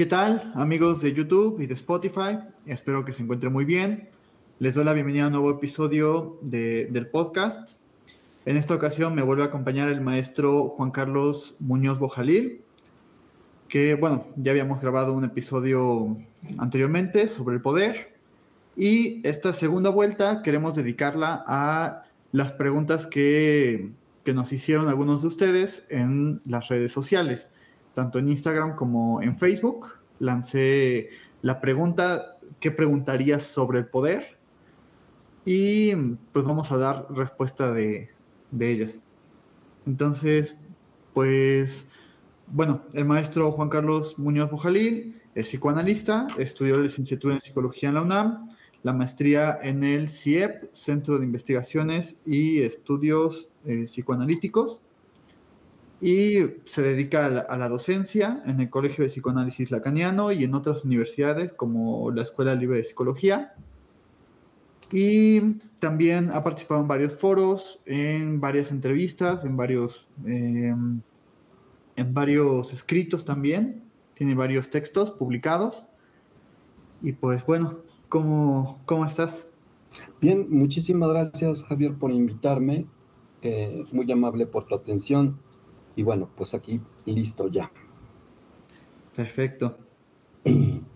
[0.00, 2.38] ¿Qué tal, amigos de YouTube y de Spotify?
[2.64, 4.08] Espero que se encuentren muy bien.
[4.58, 7.72] Les doy la bienvenida a un nuevo episodio del podcast.
[8.46, 12.62] En esta ocasión me vuelve a acompañar el maestro Juan Carlos Muñoz Bojalil,
[13.68, 16.16] que, bueno, ya habíamos grabado un episodio
[16.56, 18.16] anteriormente sobre el poder.
[18.78, 23.90] Y esta segunda vuelta queremos dedicarla a las preguntas que,
[24.24, 27.50] que nos hicieron algunos de ustedes en las redes sociales
[27.94, 29.88] tanto en Instagram como en Facebook.
[30.18, 31.10] Lancé
[31.42, 34.38] la pregunta, ¿qué preguntarías sobre el poder?
[35.44, 35.94] Y
[36.32, 38.10] pues vamos a dar respuesta de,
[38.58, 39.00] ellas.
[39.86, 40.56] Entonces,
[41.14, 41.90] pues,
[42.48, 47.94] bueno, el maestro Juan Carlos Muñoz Bojalil es psicoanalista, estudió la licenciatura en psicología en
[47.94, 48.50] la UNAM,
[48.82, 54.82] la maestría en el CIEP, Centro de Investigaciones y Estudios eh, Psicoanalíticos,
[56.00, 60.84] y se dedica a la, docencia en el Colegio de Psicoanálisis Lacaniano y en otras
[60.84, 63.54] universidades como la Escuela Libre de Psicología.
[64.90, 71.02] Y también ha participado en varios foros, en varias entrevistas, en varios, em,
[71.96, 73.82] en varios escritos también.
[74.14, 75.86] Tiene varios textos publicados.
[77.02, 79.46] Y pues bueno, ¿cómo, cómo estás?
[80.20, 82.86] Bien, muchísimas gracias Javier por invitarme.
[83.42, 85.38] Eh, muy amable por tu atención
[85.96, 87.70] y bueno, pues aquí listo ya.
[89.14, 89.78] Perfecto.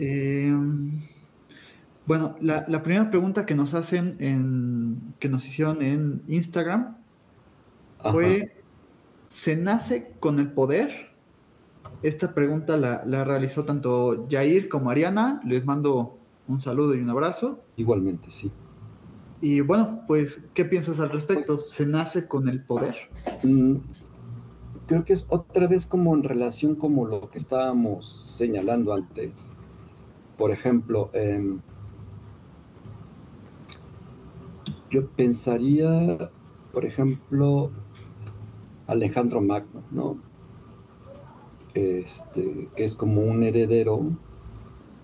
[0.00, 0.54] Eh,
[2.06, 6.96] bueno, la, primera pregunta que nos hacen en, que nos hicieron en Instagram
[8.12, 8.54] fue,
[9.26, 11.10] ¿se nace con el poder?
[12.02, 15.40] Esta pregunta la, realizó tanto Jair como Ariana.
[15.44, 17.60] Les mando un saludo y un abrazo.
[17.76, 18.50] Igualmente, sí.
[19.40, 21.56] Y bueno, pues, ¿qué piensas al respecto?
[21.56, 22.96] Pues ¿Se nace con el poder?
[24.88, 29.50] Creo que es otra vez como en relación como lo que estábamos señalando antes.
[30.38, 31.60] Por ejemplo, em,
[34.88, 36.30] yo pensaría,
[36.72, 37.68] por ejemplo,
[38.86, 40.16] Alejandro Magno, ¿no?
[41.74, 44.00] Este, que es como un heredero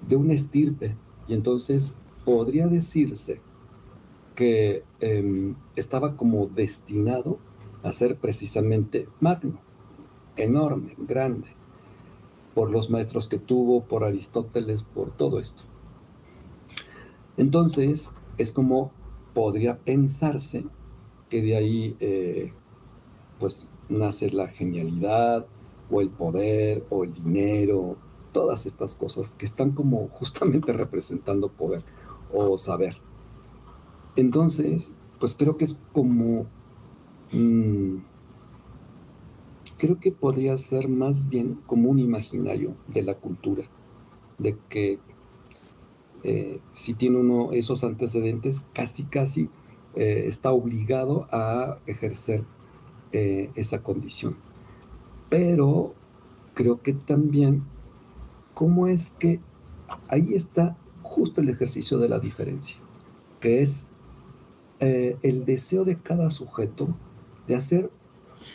[0.08, 0.96] de un estirpe.
[1.28, 1.94] Y entonces
[2.24, 3.42] podría decirse
[4.34, 7.36] que em, estaba como destinado
[7.82, 9.60] a ser precisamente Magno
[10.36, 11.48] enorme, grande,
[12.54, 15.64] por los maestros que tuvo, por Aristóteles, por todo esto.
[17.36, 18.92] Entonces, es como
[19.32, 20.64] podría pensarse
[21.28, 22.52] que de ahí, eh,
[23.40, 25.46] pues, nace la genialidad,
[25.90, 27.96] o el poder, o el dinero,
[28.32, 31.82] todas estas cosas que están como justamente representando poder
[32.32, 32.96] o saber.
[34.16, 36.46] Entonces, pues creo que es como...
[37.32, 37.98] Mm,
[39.78, 43.64] creo que podría ser más bien como un imaginario de la cultura,
[44.38, 44.98] de que
[46.22, 49.50] eh, si tiene uno esos antecedentes, casi, casi
[49.94, 52.44] eh, está obligado a ejercer
[53.12, 54.36] eh, esa condición.
[55.28, 55.94] Pero
[56.54, 57.64] creo que también,
[58.54, 59.40] ¿cómo es que
[60.08, 62.78] ahí está justo el ejercicio de la diferencia?
[63.40, 63.90] Que es
[64.80, 66.88] el deseo de cada sujeto
[67.48, 67.90] de hacer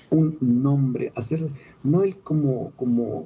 [0.09, 1.51] un nombre, hacer,
[1.83, 3.25] no el como, como,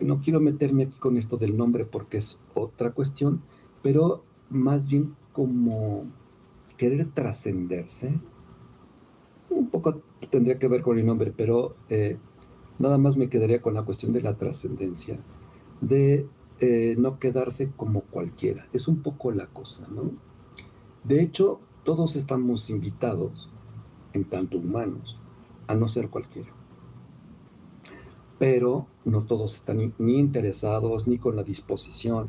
[0.00, 3.40] no quiero meterme aquí con esto del nombre porque es otra cuestión,
[3.82, 6.04] pero más bien como
[6.76, 8.20] querer trascenderse.
[9.50, 12.18] Un poco tendría que ver con el nombre, pero eh,
[12.78, 15.18] nada más me quedaría con la cuestión de la trascendencia,
[15.80, 16.26] de
[16.60, 18.66] eh, no quedarse como cualquiera.
[18.72, 20.10] Es un poco la cosa, ¿no?
[21.04, 23.50] De hecho, todos estamos invitados,
[24.12, 25.18] en tanto humanos,
[25.66, 26.50] a no ser cualquiera.
[28.38, 32.28] Pero no todos están ni, interesados ni con la disposición.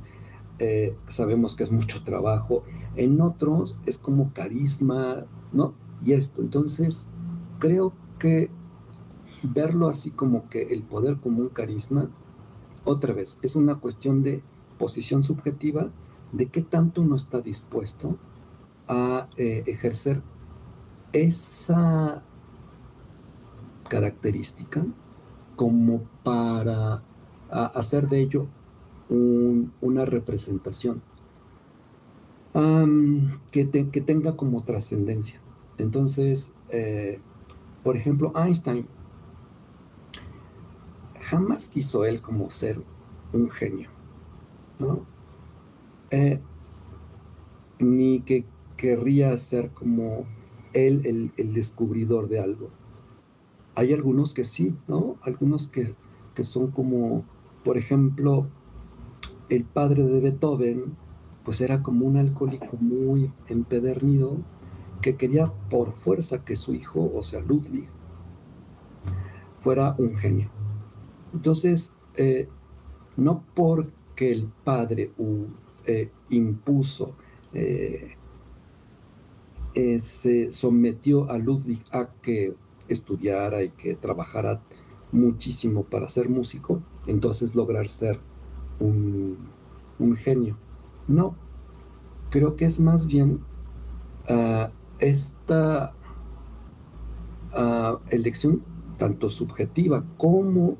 [0.59, 2.63] Eh, sabemos que es mucho trabajo.
[2.95, 5.73] En otros es como carisma, ¿no?
[6.05, 6.41] Y esto.
[6.41, 7.07] Entonces,
[7.59, 8.49] creo que
[9.41, 12.09] verlo así como que el poder como un carisma,
[12.85, 14.41] otra vez, es una cuestión de
[14.77, 15.89] posición subjetiva,
[16.31, 18.17] de qué tanto uno está dispuesto
[18.87, 20.21] a eh, ejercer
[21.13, 22.23] esa
[23.87, 24.85] característica
[25.55, 27.03] como para
[27.49, 28.47] hacer de ello
[29.81, 31.01] una representación
[33.51, 35.39] que, que, tenga como trascendencia.
[35.77, 37.19] Entonces, eh,
[37.83, 38.87] por ejemplo, Einstein
[41.21, 42.83] jamás quiso él como ser
[43.33, 43.89] un genio,
[44.79, 45.05] ¿no?
[46.11, 46.39] Eh,
[47.79, 48.45] ni que
[48.77, 50.25] querría ser como
[50.73, 52.69] él el descubridor de algo
[53.75, 55.15] hay algunos que sí, ¿no?
[55.23, 55.95] Algunos que,
[56.43, 57.23] son como,
[57.63, 58.47] por ejemplo,
[59.49, 60.95] el padre de Beethoven,
[61.43, 64.37] pues era como un alcohólico muy empedernido
[65.01, 67.87] que quería por fuerza que su hijo, o sea, Ludwig,
[69.59, 70.49] fuera un genio.
[71.33, 72.47] Entonces, eh,
[73.17, 75.11] no porque el padre
[75.85, 77.15] eh, impuso,
[77.53, 78.15] eh,
[79.99, 82.55] se sometió a Ludwig a que
[82.93, 84.61] estudiara y que trabajara
[85.11, 88.19] muchísimo para ser músico, entonces lograr ser
[88.79, 89.37] un,
[90.17, 90.57] genio.
[91.07, 91.35] No,
[92.29, 93.39] creo que es más bien
[94.27, 94.69] ah,
[94.99, 95.93] esta
[97.53, 98.61] ah, elección
[98.97, 100.77] tanto subjetiva como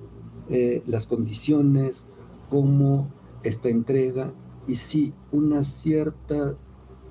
[0.49, 2.05] eh, las condiciones,
[2.49, 3.11] como
[3.43, 4.33] esta entrega
[4.67, 6.55] y sí una cierta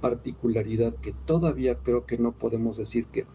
[0.00, 3.26] particularidad que todavía creo que no podemos decir que,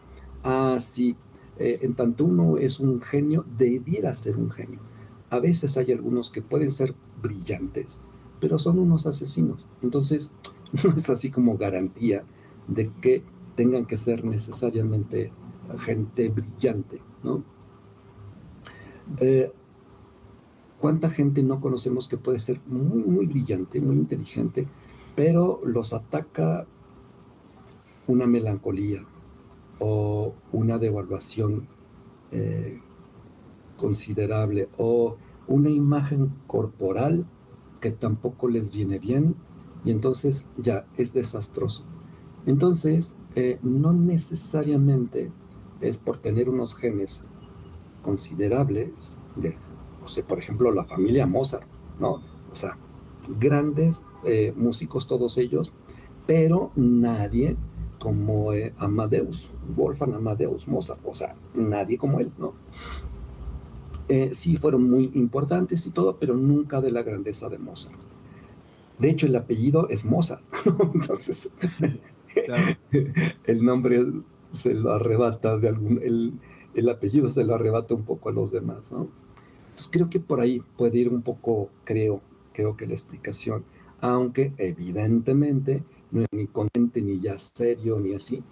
[0.43, 1.15] ah, sí,
[1.59, 4.79] eh, en tanto uno es un genio, debiera ser un genio.
[5.29, 8.01] A veces hay algunos que pueden ser brillantes,
[8.39, 9.65] pero son unos asesinos.
[9.81, 10.31] Entonces,
[10.83, 12.23] no es así como garantía
[12.67, 13.23] de que
[13.55, 15.31] tengan que ser necesariamente
[15.79, 17.43] gente brillante, ¿no?
[19.19, 19.51] Eh,
[20.79, 24.67] ¿Cuánta gente no conocemos que puede ser muy, muy brillante, muy inteligente,
[25.15, 26.67] pero los ataca
[28.05, 29.01] una melancolía
[29.79, 31.67] o una devaluación
[32.31, 32.79] eh,
[33.77, 37.25] considerable o una imagen corporal
[37.79, 39.35] que tampoco les viene bien
[39.85, 41.85] y entonces ya es desastroso.
[42.45, 45.31] Entonces, eh, no necesariamente
[45.81, 47.23] es por tener unos genes
[48.01, 49.55] considerables, de,
[50.03, 51.67] o sea, por ejemplo, la familia Mozart,
[51.99, 52.21] ¿no?
[52.51, 52.77] O sea,
[53.39, 55.73] grandes eh, músicos todos ellos,
[56.25, 57.55] pero nadie
[58.07, 62.53] como eh, Amadeus, Wolfgang Amadeus Mozart, o sea, nadie como él, ¿no?
[64.07, 67.97] Eh, sí fueron muy importantes y todo, pero nunca de la grandeza de Mozart.
[68.97, 70.89] De hecho, el apellido es Mozart, ¿no?
[70.93, 71.49] entonces
[73.43, 74.05] el nombre
[74.51, 76.31] se lo arrebata de algún, el,
[76.75, 79.09] el apellido se lo arrebata un poco a los demás, ¿no?
[79.71, 82.21] Entonces creo que por ahí puede ir un poco, creo,
[82.53, 83.65] creo que la explicación,
[83.99, 88.43] aunque evidentemente ni contente, ni ya serio, ni así,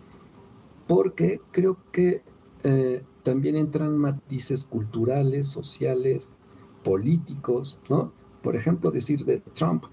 [0.88, 2.24] porque creo que
[2.64, 6.32] eh, también entran matices culturales, sociales,
[6.84, 8.12] políticos, ¿no?
[8.42, 9.86] Por ejemplo, decir de Trump,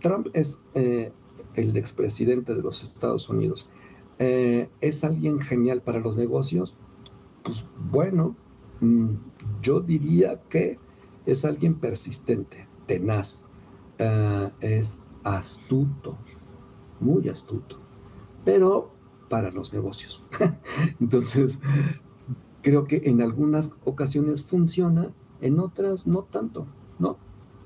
[0.00, 1.12] Trump es eh,
[1.54, 3.68] el expresidente de los Estados Unidos,
[4.18, 6.74] eh, ¿es alguien genial para los negocios?
[7.42, 8.36] pues bueno,
[8.80, 9.14] mm,
[9.62, 10.78] yo diría que
[11.24, 13.44] es alguien persistente, tenaz,
[14.60, 16.18] es astuto,
[17.00, 17.78] muy astuto,
[18.44, 18.90] pero
[19.28, 20.22] para los negocios.
[21.00, 21.60] Entonces,
[22.62, 25.08] creo que en algunas ocasiones funciona,
[25.40, 26.66] en otras no tanto,
[26.98, 27.16] ¿no?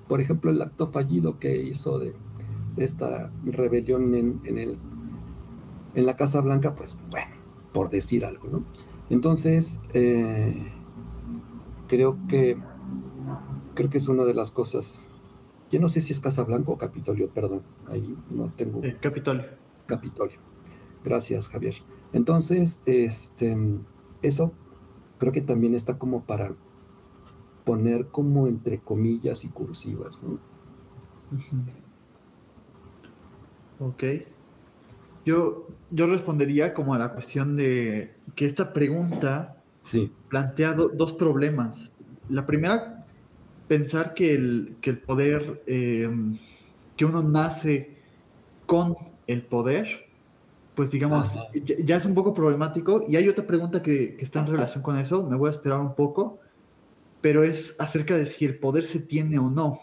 [0.08, 2.14] Por ejemplo, el acto fallido que hizo de,
[2.76, 4.79] esta rebelión en, en, el,
[5.94, 7.34] en la Casa Blanca, pues bueno,
[7.73, 8.64] por decir algo, ¿no?
[9.11, 10.73] Entonces, eh,
[11.88, 12.56] creo que
[13.75, 15.08] creo que es una de las cosas.
[15.72, 17.62] Yo no sé si es Casablanca o Capitolio, perdón.
[17.88, 18.82] Ahí no tengo.
[19.00, 19.46] Capitolio.
[19.86, 20.38] Capitolio.
[21.02, 21.76] Gracias, Javier.
[22.12, 23.56] Entonces, este,
[24.20, 24.52] eso
[25.19, 26.52] creo que también está como para
[27.64, 30.38] poner como entre comillas y cursivas, ¿no?
[33.81, 34.05] Ok.
[35.24, 40.10] Yo, yo respondería como a la cuestión de que esta pregunta sí.
[40.29, 41.93] plantea dos problemas.
[42.29, 43.02] La primera,
[43.72, 46.36] pensar que el, que el poder, em,
[46.94, 47.96] que uno nace
[48.67, 48.94] con
[49.26, 50.10] el poder,
[50.74, 51.29] pues digamos,
[51.86, 53.06] ya, es un poco problemático.
[53.08, 55.81] Y hay otra pregunta que, que, está en relación con eso, me voy a esperar
[55.81, 56.38] un poco,
[57.22, 59.81] pero es acerca de si el poder se tiene o no.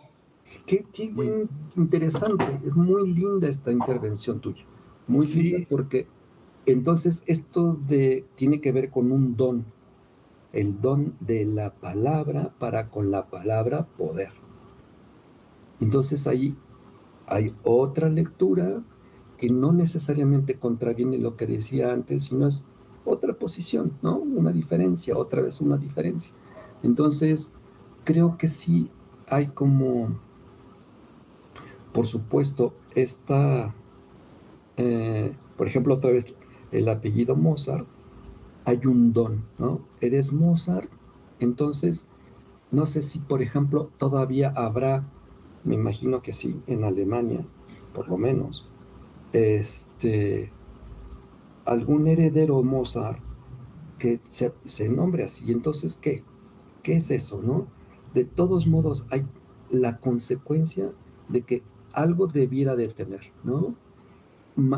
[0.68, 1.12] Qué, qué
[1.76, 4.66] interesante, es muy linda esta intervención tuya.
[5.08, 5.66] Muy sí.
[5.68, 6.06] porque
[6.68, 9.66] entonces esto de, tiene que ver con un don,
[10.54, 14.32] el don de la palabra para con la palabra poder.
[15.80, 16.56] Entonces ahí
[17.28, 18.82] hay otra lectura
[19.38, 22.66] que no necesariamente contraviene lo que decía antes, sino es
[23.06, 24.18] otra posición, ¿no?
[24.18, 26.34] Una diferencia, otra vez una diferencia.
[26.84, 27.54] Entonces,
[28.04, 28.90] creo que sí
[29.28, 30.20] hay como,
[31.94, 33.74] por supuesto, esta
[34.82, 36.26] eh, por ejemplo, otra vez
[36.72, 37.86] el apellido Mozart,
[38.66, 39.80] hay un don, ¿no?
[40.02, 40.90] Eres Mozart,
[41.40, 42.06] entonces,
[42.72, 45.04] no sé si, por ejemplo, todavía habrá,
[45.64, 47.46] me imagino que sí, en Alemania,
[47.94, 48.68] por lo menos,
[49.34, 50.52] este,
[51.66, 53.20] algún heredero Mozart
[53.98, 55.52] que se, nombre así.
[55.52, 56.24] Entonces, ¿qué?
[56.82, 57.68] ¿Qué es eso, no?
[58.14, 59.24] De todos modos, hay
[59.70, 60.92] la consecuencia
[61.28, 61.64] de que
[61.94, 63.76] algo debiera de tener, ¿no?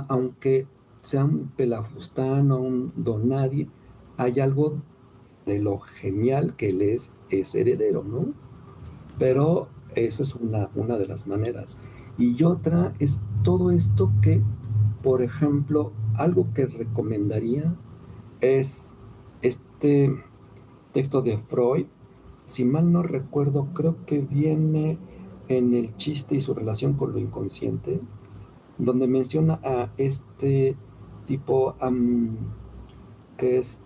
[0.09, 0.67] aunque
[1.03, 3.67] sea un pelafustán o un don nadie,
[4.17, 4.77] hay algo
[5.45, 7.11] de lo genial que él es,
[7.55, 8.27] heredero, ¿no?
[9.17, 11.77] Pero esa es una, una de las maneras.
[12.17, 14.41] Y otra es todo esto que,
[15.01, 17.75] por ejemplo, algo que recomendaría
[18.41, 18.95] es
[19.41, 20.15] este
[20.93, 21.85] texto de Freud,
[22.45, 24.97] si mal no recuerdo, creo que viene
[25.47, 28.01] en el chiste y su relación con lo inconsciente,
[28.77, 30.75] donde menciona a este
[31.31, 31.75] tipo
[33.37, 33.79] que es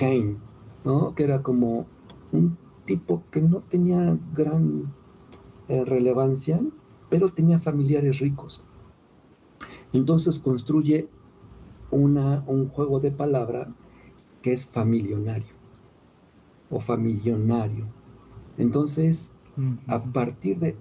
[0.00, 0.38] Hein,
[0.84, 1.14] ¿no?
[1.14, 1.86] que era como
[2.32, 4.92] un tipo que no tenía gran
[5.68, 6.60] eh, relevancia,
[7.08, 8.60] pero tenía familiares ricos.
[9.92, 11.08] Entonces construye
[11.90, 13.68] una, un juego de palabra
[14.42, 15.54] que es familionario
[16.68, 17.86] o familionario.
[18.58, 19.32] Entonces,
[19.86, 20.76] a partir de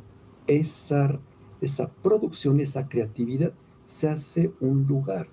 [0.48, 1.20] esa,
[1.62, 3.54] esa producción, esa creatividad,
[3.86, 5.28] se hace un lugar,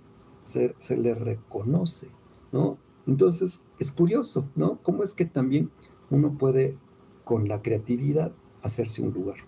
[0.53, 2.09] se, se le reconoce,
[2.53, 2.79] ¿no?
[3.07, 4.79] Entonces, es curioso, ¿no?
[4.83, 5.71] Cómo es que también
[6.11, 6.77] uno puede,
[7.25, 8.33] con la creatividad,
[8.63, 9.39] hacerse un lugar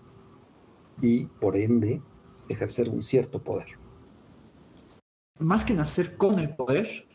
[1.01, 2.01] y, por ende,
[2.49, 3.67] ejercer un cierto poder.
[5.39, 7.05] Más que nacer con el poder,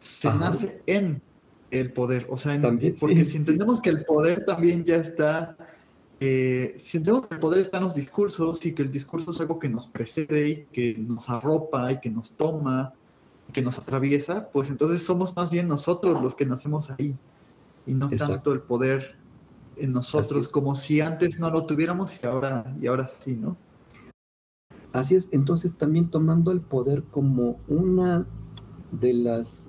[0.00, 1.22] se nace en
[1.70, 2.26] el poder.
[2.28, 2.60] O sea,
[3.00, 5.56] porque si entendemos que el poder también ya está,
[6.20, 9.40] eh, si entendemos que el poder está en los discursos y que el discurso es
[9.40, 12.92] algo que nos precede y que nos arropa y que nos toma,
[13.52, 17.14] que nos atraviesa, pues entonces somos más bien nosotros los que nacemos ahí
[17.86, 19.16] y no tanto el poder
[19.76, 23.56] en nosotros como si antes no lo tuviéramos y ahora, y ahora sí, ¿no?
[24.92, 28.26] Así es, entonces también tomando el poder como una
[28.90, 29.68] de las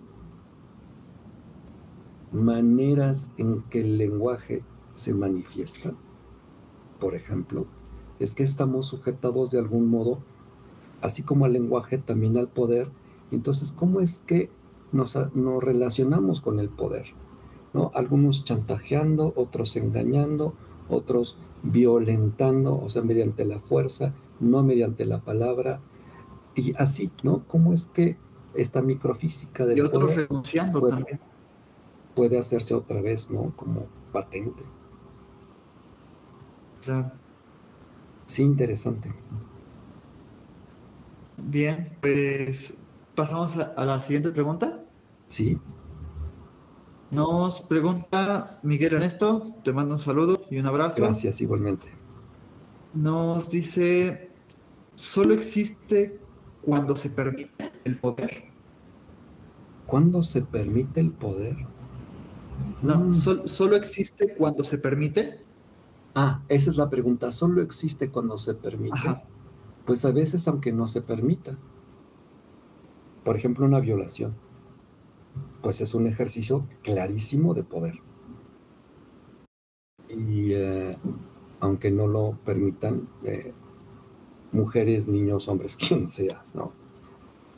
[2.32, 4.64] maneras en que el lenguaje
[4.94, 5.94] se manifiesta,
[7.00, 7.68] por ejemplo,
[8.20, 10.24] es que estamos sujetados de algún modo,
[11.02, 12.90] así como al lenguaje, también al poder.
[13.34, 14.50] Entonces, ¿cómo es que
[14.92, 17.08] nos, nos relacionamos con el poder?
[17.74, 17.92] ¿No?
[17.96, 20.54] Algunos chantajeando, otros engañando,
[20.90, 25.80] otros violentando, o sea, mediante la fuerza, no mediante la palabra,
[26.56, 27.44] y así, ¿no?
[27.48, 28.18] ¿Cómo es que
[28.54, 31.20] esta microfísica del y otros renunciando también
[32.14, 33.56] puede hacerse otra vez, ¿no?
[33.56, 34.64] Como patente.
[36.84, 37.12] Claro.
[38.26, 39.12] Sí, interesante.
[41.38, 42.76] Bien, pues
[43.16, 44.84] pasamos a, la siguiente pregunta.
[45.28, 45.60] Sí.
[47.12, 51.02] Nos pregunta Miguel Ernesto, te mando un saludo y un abrazo.
[51.02, 51.94] Gracias, igualmente.
[52.94, 54.32] Nos dice,
[54.96, 56.20] ¿solo existe
[56.64, 58.46] cuando se permite el poder?
[59.86, 61.56] ¿Cuándo se permite el poder?
[62.82, 63.14] No, mm.
[63.46, 65.40] solo existe cuando se permite.
[66.16, 67.32] Ah, esa es la pregunta.
[67.32, 69.22] ¿Solo existe cuando se permite?
[69.86, 71.56] Pues a veces aunque no se permita.
[73.24, 74.36] Por ejemplo, una violación.
[75.62, 77.96] Pues es un ejercicio clarísimo de poder.
[80.10, 80.98] Y eh,
[81.60, 83.54] aunque no lo permitan, eh,
[84.52, 86.72] mujeres, niños, hombres, quien sea, ¿no?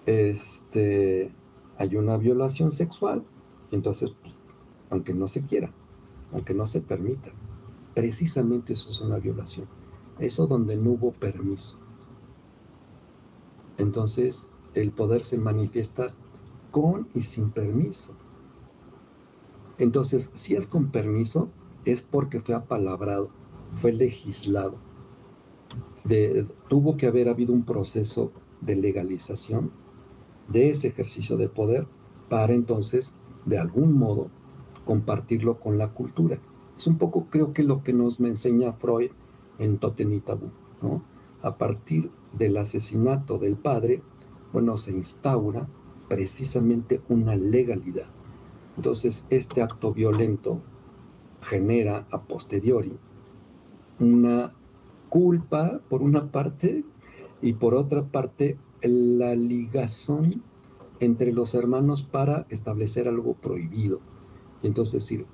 [0.05, 1.31] Este,
[1.77, 3.23] hay una violación sexual
[3.71, 4.37] entonces pues,
[4.89, 5.71] aunque no se quiera,
[6.31, 7.31] aunque no se permita.
[7.93, 9.67] Precisamente eso es una violación.
[10.19, 11.77] Eso donde no hubo permiso.
[13.77, 16.13] Entonces, el poder se manifiesta
[16.71, 18.15] con y sin permiso.
[19.77, 21.49] Entonces, si es con permiso,
[21.85, 23.29] es porque fue apalabrado,
[23.77, 24.75] fue legislado.
[26.67, 29.71] tuvo que haber habido un proceso de legalización
[30.47, 31.87] de ese ejercicio de poder
[32.29, 33.15] para entonces,
[33.45, 34.29] de algún modo,
[34.85, 36.39] compartirlo con la cultura.
[36.77, 39.11] Es un poco, creo que lo que nos me enseña Freud
[39.59, 40.49] en Totem y Tabú,
[40.81, 41.03] ¿no?
[41.41, 44.01] A partir del asesinato del padre,
[44.51, 45.67] bueno, se instaura
[46.07, 48.07] precisamente una legalidad.
[48.77, 50.61] Entonces, este acto violento
[51.41, 52.97] genera a posteriori
[53.99, 54.51] una
[55.09, 56.83] culpa por una parte
[57.41, 60.43] y por otra parte la ligazón
[60.99, 63.99] entre los hermanos para establecer algo prohibido.
[64.63, 65.25] Entonces, decir,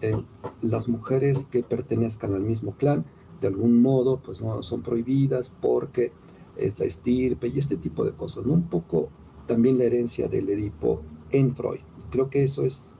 [0.00, 0.20] eh,
[0.62, 3.04] las mujeres que pertenezcan al mismo clan,
[3.40, 6.12] de algún modo, pues no son prohibidas porque
[6.58, 8.54] es la estirpe y este tipo de cosas, ¿no?
[8.54, 9.10] Un poco
[9.46, 11.80] también la herencia del Edipo en Freud.
[12.10, 12.94] Creo que eso es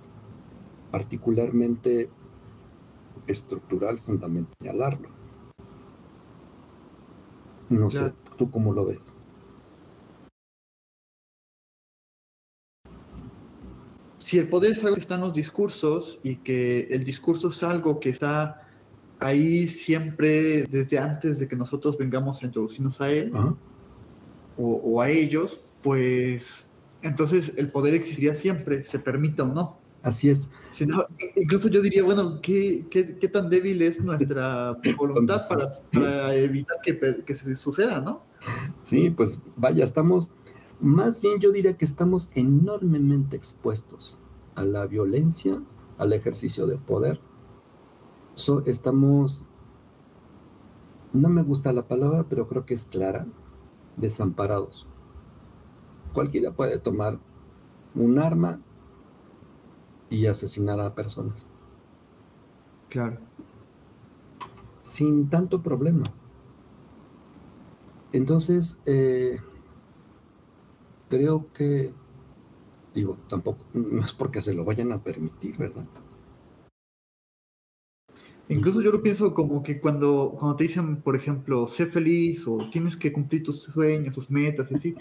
[0.91, 2.09] particularmente
[3.27, 5.09] estructural, fundamental señalarlo.
[7.69, 9.13] No sé, ¿tú cómo lo ves?
[14.29, 17.63] si el poder es algo que está en los discursos y que el discurso es
[17.63, 18.68] algo que está
[19.21, 23.33] ahí siempre, desde antes de que nosotros vengamos a introducirnos a él
[24.57, 26.71] o, a ellos, pues
[27.03, 29.79] entonces el poder existiría siempre, se permita o no.
[30.03, 30.49] Así es.
[31.37, 37.25] incluso yo diría, bueno, ¿qué, qué, tan débil es nuestra voluntad para, para evitar que,
[37.25, 38.23] que, se suceda, no?
[38.85, 40.29] Sí, pues vaya, estamos,
[40.81, 44.19] más bien yo diría que estamos enormemente expuestos
[44.55, 45.61] a la violencia,
[45.99, 47.21] al ejercicio de poder.
[48.67, 49.43] Estamos,
[51.13, 53.27] no me gusta la palabra, pero creo que es clara,
[53.97, 54.87] desamparados.
[56.13, 57.19] Cualquiera puede tomar
[57.95, 58.61] un arma
[60.09, 61.47] y asesinar a personas.
[62.89, 63.19] Claro.
[64.83, 66.07] Sin tanto problema.
[68.13, 69.39] Entonces, eh,
[71.11, 71.93] creo que,
[72.95, 75.85] digo, tampoco, no es porque se lo vayan a permitir, ¿verdad?
[78.51, 82.57] Incluso yo lo pienso como que cuando, cuando te dicen, por ejemplo, sé feliz o
[82.73, 84.95] tienes que cumplir tus sueños, tus metas y así,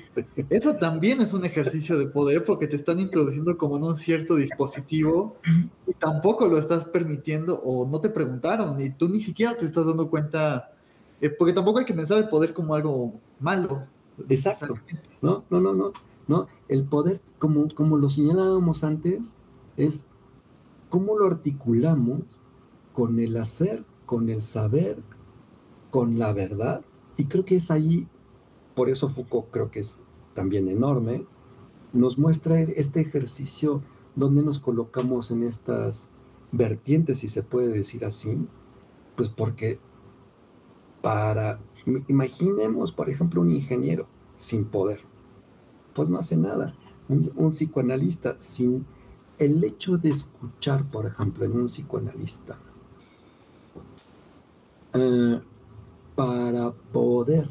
[0.50, 4.36] eso también es un ejercicio de poder porque te están introduciendo como en un cierto
[4.36, 5.38] dispositivo
[5.86, 9.86] y tampoco lo estás permitiendo o no te preguntaron y tú ni siquiera te estás
[9.86, 10.74] dando cuenta,
[11.22, 13.86] eh, porque tampoco hay que pensar el poder como algo malo.
[14.27, 14.77] Exacto.
[15.22, 15.94] No, no, no, no.
[16.27, 16.48] no.
[16.68, 19.36] El poder, como, como lo señalábamos antes,
[19.77, 20.06] es
[20.89, 22.24] cómo lo articulamos
[22.98, 24.98] con el hacer, con el saber,
[25.92, 26.82] con la verdad.
[27.16, 28.08] Y creo que es ahí,
[28.74, 30.00] por eso Foucault creo que es
[30.34, 31.24] también enorme,
[31.94, 33.84] nos muestra este ejercicio
[34.16, 36.08] donde nos colocamos en estas
[36.51, 38.36] vertientes, si se puede decir así,
[39.16, 39.77] pues porque
[41.04, 41.60] para,
[42.08, 45.01] imaginemos, por ejemplo, un ingeniero sin poder,
[45.94, 46.74] pues no hace nada.
[47.10, 48.88] Un, un, psicoanalista sin
[49.38, 52.58] el hecho de escuchar, por ejemplo, en un psicoanalista,
[54.98, 55.42] eh,
[56.16, 57.50] para poder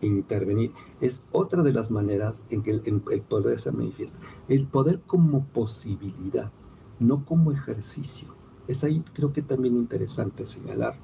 [0.00, 0.72] intervenir.
[1.00, 4.18] Es otra de las maneras en que el, poder se manifiesta.
[4.48, 6.50] El poder como posibilidad,
[6.98, 8.28] no como ejercicio.
[8.66, 11.02] Es ahí creo que también interesante señalarlo.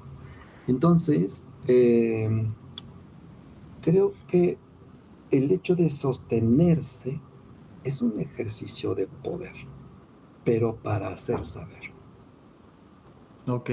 [0.67, 2.49] Entonces, eh,
[3.81, 4.57] creo que
[5.31, 7.19] el hecho de sostenerse
[7.83, 9.53] es un ejercicio de poder,
[10.43, 11.93] pero para hacer saber.
[13.47, 13.69] Ok.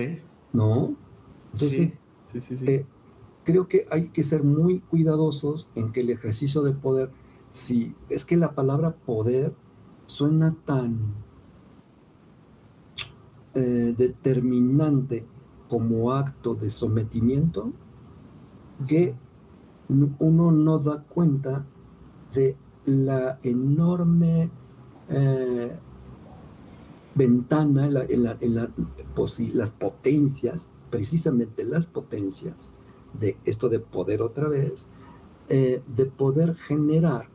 [0.52, 0.94] ¿No?
[1.52, 1.98] Entonces,
[2.34, 2.86] eh,
[3.44, 7.10] creo que hay que ser muy cuidadosos en que el ejercicio de poder,
[7.52, 9.52] si es que la palabra poder
[10.06, 10.98] suena tan
[13.54, 15.24] eh, determinante
[15.68, 17.72] como acto de sometimiento
[18.86, 19.14] que
[19.88, 21.64] uno no da cuenta
[22.34, 24.50] de la enorme
[25.08, 25.76] eh,
[27.14, 28.54] ventana en,
[29.54, 32.70] las potencias precisamente las potencias
[33.18, 34.86] de esto de poder otra vez,
[35.48, 37.26] eh, de poder generar,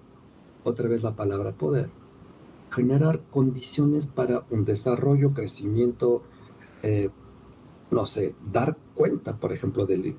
[0.64, 1.90] otra vez la palabra poder,
[2.70, 6.22] generar condiciones para un desarrollo, crecimiento,
[6.84, 7.10] eh,
[7.90, 10.16] no sé, dar cuenta, por ejemplo, del,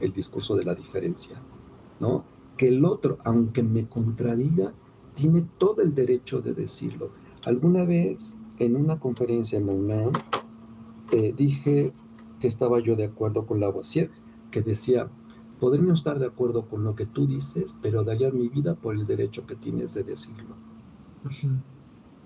[0.00, 1.36] el discurso de la diferencia,
[2.00, 2.24] ¿no?
[2.56, 4.72] Que el otro, aunque me contradiga,
[5.14, 7.10] tiene todo el derecho de decirlo.
[7.44, 10.12] Alguna vez en una conferencia en la UNAM
[11.12, 11.92] eh, dije
[12.42, 14.10] que estaba yo de acuerdo con Lavoisier,
[14.50, 15.08] que decía,
[15.60, 19.06] podría estar de acuerdo con lo que tú dices, pero daría mi vida por el
[19.06, 20.56] derecho que tienes de decirlo.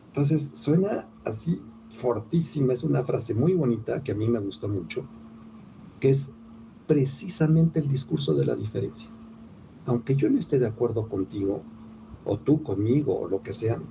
[0.07, 5.05] Entonces, suena así fortísima, es una frase muy bonita que a mí me gustó mucho,
[6.01, 6.31] que es
[6.87, 9.11] precisamente el discurso de la diferencia.
[9.85, 11.63] Aunque yo no esté de acuerdo contigo,
[12.25, 13.83] o tú conmigo, o lo que sea,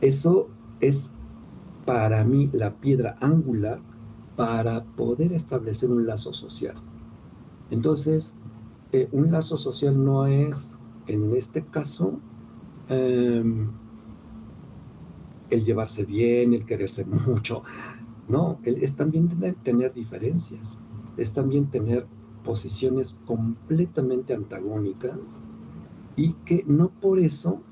[0.00, 0.48] eso
[0.80, 1.10] es
[1.84, 3.91] para mí la piedra angular
[4.36, 6.76] para poder establecer un lazo social.
[7.70, 8.34] Entonces,
[8.92, 12.20] eh, un lazo social no es, en este caso,
[12.88, 13.70] em,
[15.50, 17.62] el llevarse bien, el quererse mucho.
[18.28, 20.78] No, es también tener, tener diferencias,
[21.16, 22.06] es también tener
[22.44, 25.18] posiciones completamente antagónicas
[26.16, 27.62] y que no por eso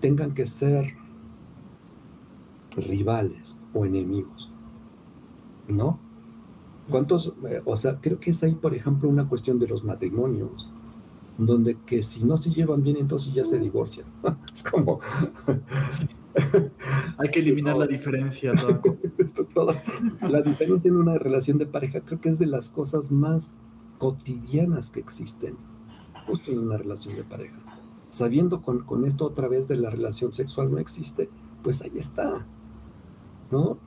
[0.00, 0.94] tengan que ser
[2.76, 4.53] rivales o enemigos.
[5.68, 5.98] ¿No?
[6.88, 10.68] ¿Cuántos, eh, o sea, creo que es ahí, por ejemplo, una cuestión de los matrimonios,
[11.38, 14.06] donde que si no se llevan bien, entonces ya se divorcian.
[14.52, 15.00] es como...
[17.16, 18.52] Hay que eliminar la diferencia.
[20.20, 23.56] la diferencia en una relación de pareja creo que es de las cosas más
[23.98, 25.56] cotidianas que existen,
[26.26, 27.62] justo en una relación de pareja.
[28.08, 31.28] Sabiendo con, con esto otra vez de la relación sexual no existe,
[31.62, 32.44] pues ahí está,
[33.52, 33.78] ¿no?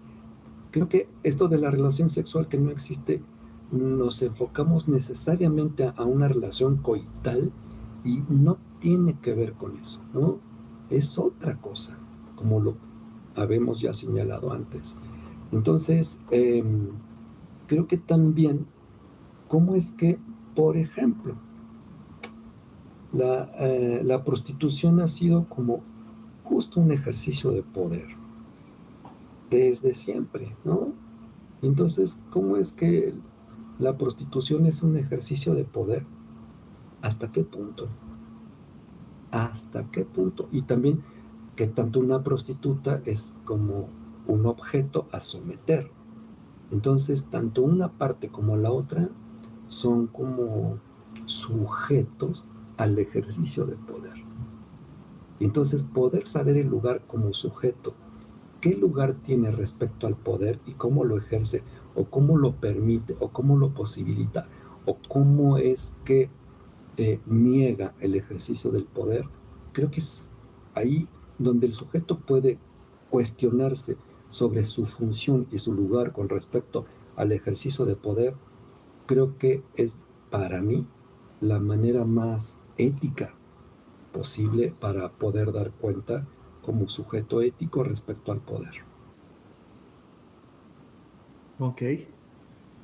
[0.78, 3.24] Creo que esto de la relación sexual que no existe,
[3.72, 7.52] nos enfocamos necesariamente a, una relación coital
[8.04, 10.38] y no tiene que ver con eso, ¿no?
[10.92, 11.98] Es otra cosa,
[12.36, 12.76] como lo
[13.36, 14.96] habemos ya señalado antes.
[15.52, 16.90] Entonces, em,
[17.66, 18.68] creo que también,
[19.48, 20.20] ¿cómo es que,
[20.56, 21.34] por ejemplo,
[23.12, 25.82] la, eh, la prostitución ha sido como
[26.44, 28.17] justo un ejercicio de poder?
[29.50, 30.94] Desde siempre, ¿no?
[31.62, 33.14] Entonces, ¿cómo es que
[33.80, 36.06] la prostitución es un ejercicio de poder?
[37.02, 37.88] ¿Hasta qué punto?
[39.32, 40.50] ¿Hasta qué punto?
[40.52, 41.02] Y también
[41.56, 43.90] que tanto una prostituta es como
[44.28, 45.90] un objeto a someter.
[46.72, 49.10] Entonces, tanto una parte como la otra
[49.68, 50.80] son como
[51.26, 52.46] sujetos
[52.78, 54.14] al ejercicio de poder.
[55.40, 57.94] Entonces, poder saber el lugar como sujeto
[58.62, 61.64] qué lugar tiene respecto al poder y cómo lo ejerce,
[61.96, 64.48] o cómo lo permite, o cómo lo posibilita,
[64.86, 66.30] o cómo es que
[66.98, 69.26] eh, niega el ejercicio del poder,
[69.74, 70.30] creo que es
[70.74, 72.58] ahí donde el sujeto puede
[73.10, 73.98] cuestionarse
[74.30, 78.36] sobre su función y su lugar con respecto al ejercicio de poder,
[79.06, 80.86] creo que es para mí
[81.40, 83.36] la manera más ética
[84.12, 86.28] posible para poder dar cuenta
[86.68, 88.74] como sujeto ético respecto al poder.
[91.60, 91.82] Ok.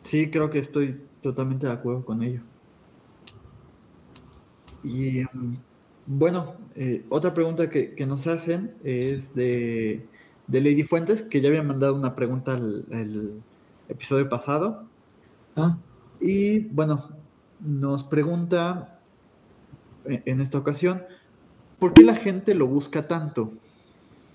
[0.03, 2.39] Sí, creo que estoy totalmente de acuerdo con ello.
[4.85, 5.57] Y em,
[6.05, 10.05] bueno, eh, otra pregunta que, nos hacen es de,
[10.47, 13.41] Lady Fuentes, que ya había mandado una pregunta el
[13.89, 14.85] episodio pasado.
[15.57, 15.77] Ah.
[16.21, 17.09] Y bueno,
[17.59, 19.01] nos pregunta
[20.05, 21.03] eh, en esta ocasión,
[21.79, 23.51] ¿por qué la gente lo busca tanto?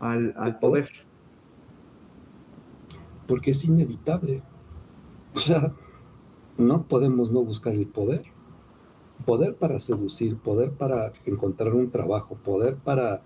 [0.00, 0.88] Al, poder.
[3.26, 4.42] Porque es inevitable.
[5.34, 5.72] O sea,
[6.56, 8.24] no podemos no buscar el poder.
[9.26, 13.20] Poder para seducir, poder para encontrar un trabajo, poder para,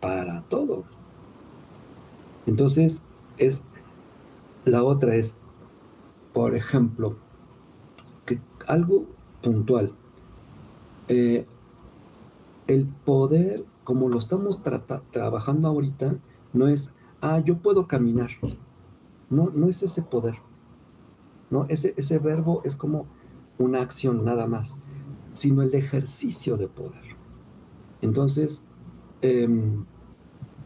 [0.00, 0.84] para todo.
[2.46, 3.02] Entonces,
[3.38, 3.62] es,
[4.64, 5.36] la otra es,
[6.32, 7.16] por ejemplo,
[8.24, 9.06] que algo
[9.42, 9.92] puntual.
[11.08, 11.46] Eh,
[12.66, 14.60] el poder como lo estamos
[15.10, 16.16] trabajando ahorita,
[16.52, 18.30] no es, ah, yo puedo caminar.
[19.30, 20.36] No, no es ese poder.
[21.50, 23.06] No, ese, ese verbo es como
[23.58, 24.74] una acción nada más,
[25.34, 27.16] sino el ejercicio de poder.
[28.00, 28.62] Entonces,
[29.20, 29.84] em,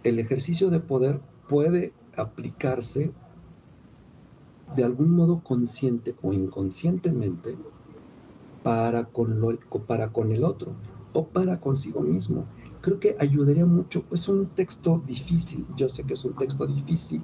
[0.02, 3.12] el ejercicio de poder puede aplicarse
[4.74, 7.56] de algún modo consciente o inconscientemente
[8.62, 10.72] para con, lo, para con el otro
[11.12, 12.46] o para consigo mismo
[12.86, 14.04] creo que ayudaría mucho.
[14.12, 17.20] Es un texto difícil, yo sé que es un texto difícil,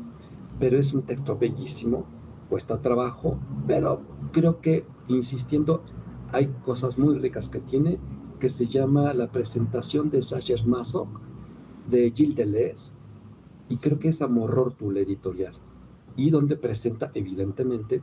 [0.59, 2.05] pero es un texto bellísimo,
[2.51, 5.85] cuesta trabajo, pero creo que, insistiendo,
[6.33, 8.01] hay cosas muy ricas que tiene,
[8.41, 11.07] que se llama La presentación de Sacher Masoch,
[11.89, 12.95] de Gilles Deleuze,
[13.69, 15.55] y creo que es Amor tu editorial,
[16.17, 18.03] y donde presenta evidentemente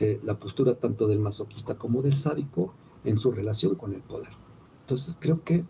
[0.00, 4.32] eh, la postura tanto del masoquista como del sádico en su relación con el poder.
[4.80, 5.64] Entonces creo que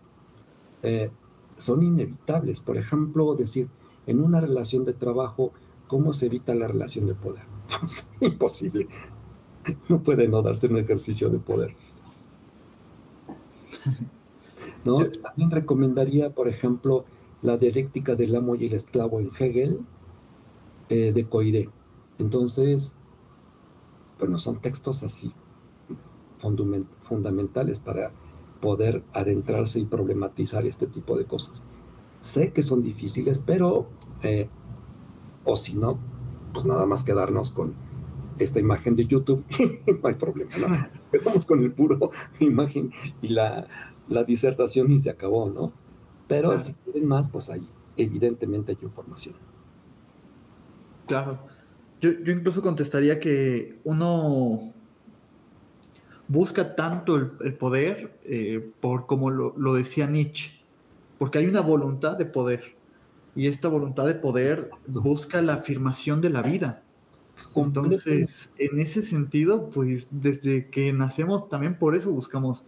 [0.83, 1.09] eh,
[1.57, 2.59] son inevitables.
[2.59, 3.67] Por ejemplo, decir,
[4.07, 5.51] en una relación de trabajo,
[5.87, 7.43] ¿cómo se evita la relación de poder?
[7.79, 8.87] Pues, imposible.
[9.87, 11.75] No puede no darse un ejercicio de poder.
[14.83, 15.05] ¿No?
[15.05, 17.05] También recomendaría, por ejemplo,
[17.41, 19.79] la dialéctica del amo y el esclavo en Hegel,
[20.89, 21.69] eh, de Coiré.
[22.17, 22.95] Entonces,
[24.17, 25.31] bueno, son textos así
[27.03, 28.11] fundamentales para
[28.61, 31.63] poder adentrarse y problematizar este tipo de cosas.
[32.21, 33.89] Sé que son difíciles, pero,
[34.23, 34.49] eh,
[35.45, 35.97] o si no,
[36.53, 37.73] pues nada más quedarnos con
[38.37, 39.43] esta imagen de YouTube,
[40.01, 40.87] no hay problema, ¿no?
[41.11, 42.91] Quedamos con el puro imagen
[43.21, 43.67] y la,
[44.07, 45.71] la disertación y se acabó, ¿no?
[46.27, 47.67] Pero si quieren más, pues ahí
[47.97, 49.35] evidentemente hay información.
[51.07, 51.39] Claro.
[51.99, 54.73] Yo, yo incluso contestaría que uno
[56.29, 60.51] busca tanto el, poder eh, por como lo, decía Nietzsche,
[61.17, 62.77] porque hay una voluntad de poder
[63.35, 66.83] y esta voluntad de poder busca la afirmación de la vida.
[67.55, 72.63] Entonces, en ese sentido, pues desde que nacemos también por eso buscamos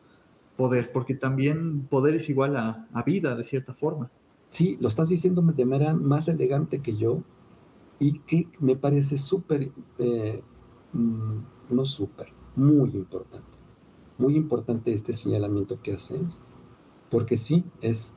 [0.55, 4.09] poder, porque también poder es igual a, vida, de cierta forma.
[4.49, 7.21] Sí, lo estás diciendo de manera más elegante que yo
[7.99, 10.41] y que me parece súper, eh,
[10.93, 11.37] mm,
[11.69, 13.50] no súper, muy importante
[14.21, 16.37] muy importante este señalamiento que haces,
[17.09, 18.13] porque sí, es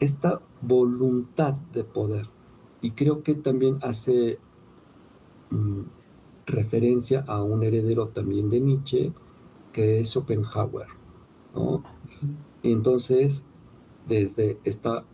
[0.00, 2.28] esta voluntad de poder.
[2.80, 4.38] Y creo que también hace
[5.50, 5.82] mm,
[6.46, 9.12] referencia a un heredero también de Nietzsche,
[9.72, 10.88] que es Schopenhauer.
[11.54, 11.82] ¿no?
[12.62, 13.44] entonces,
[14.08, 15.04] desde esta,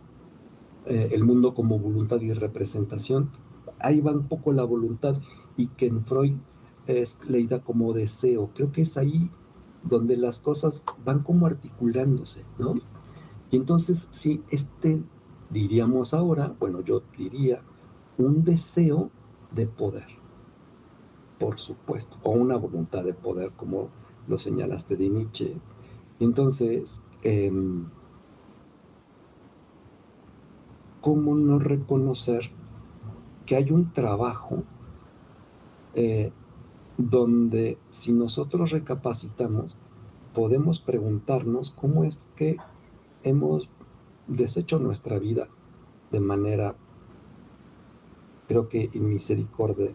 [0.85, 3.29] eh, el mundo como voluntad y representación,
[3.79, 5.15] ahí va un poco la voluntad
[5.57, 6.35] y que en Freud
[6.87, 8.49] es leída como deseo.
[8.53, 9.29] Creo que es ahí
[9.83, 12.75] donde las cosas van como articulándose, ¿no?
[13.49, 15.01] Y entonces, si este,
[15.49, 17.61] diríamos ahora, bueno, yo diría,
[18.17, 19.09] un deseo
[19.51, 20.07] de poder,
[21.39, 23.89] por supuesto, o una voluntad de poder, como
[24.27, 25.57] lo señalaste de Nietzsche.
[26.19, 27.87] Entonces, em,
[31.01, 32.51] ¿cómo no reconocer
[33.45, 34.63] que hay un trabajo
[35.93, 36.31] eh,
[37.09, 39.75] donde si nosotros recapacitamos,
[40.33, 42.57] podemos preguntarnos cómo es que
[43.23, 43.69] hemos
[44.27, 45.47] deshecho nuestra vida
[46.11, 46.75] de manera,
[48.47, 49.93] creo que en misericordia,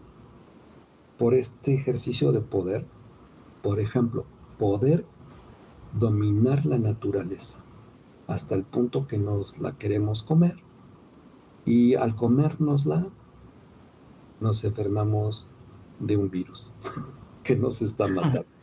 [1.17, 2.85] por este ejercicio de poder.
[3.63, 4.25] Por ejemplo,
[4.59, 5.05] poder
[5.93, 7.59] dominar la naturaleza
[8.27, 10.57] hasta el punto que nos la queremos comer.
[11.65, 13.07] Y al comérnosla,
[14.39, 15.47] nos enfermamos
[15.99, 16.71] de un virus
[17.43, 18.45] que nos está matando.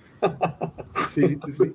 [1.11, 1.75] Sí, sí, sí.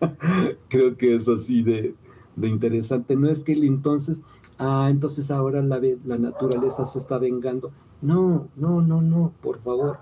[0.68, 1.94] Creo que es así de,
[2.42, 3.14] interesante.
[3.16, 4.22] No es que entonces,
[4.58, 7.70] ah, entonces ahora la, la naturaleza se está vengando.
[8.02, 9.98] No, no, no, no, por favor.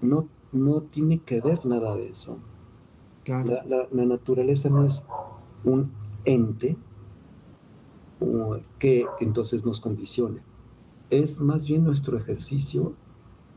[0.00, 2.38] No, no tiene que ver nada de eso.
[3.26, 5.04] La, la, naturaleza no es
[5.62, 5.92] un
[6.24, 6.76] ente
[8.78, 10.40] que entonces nos condicione.
[11.10, 12.94] Es más bien nuestro ejercicio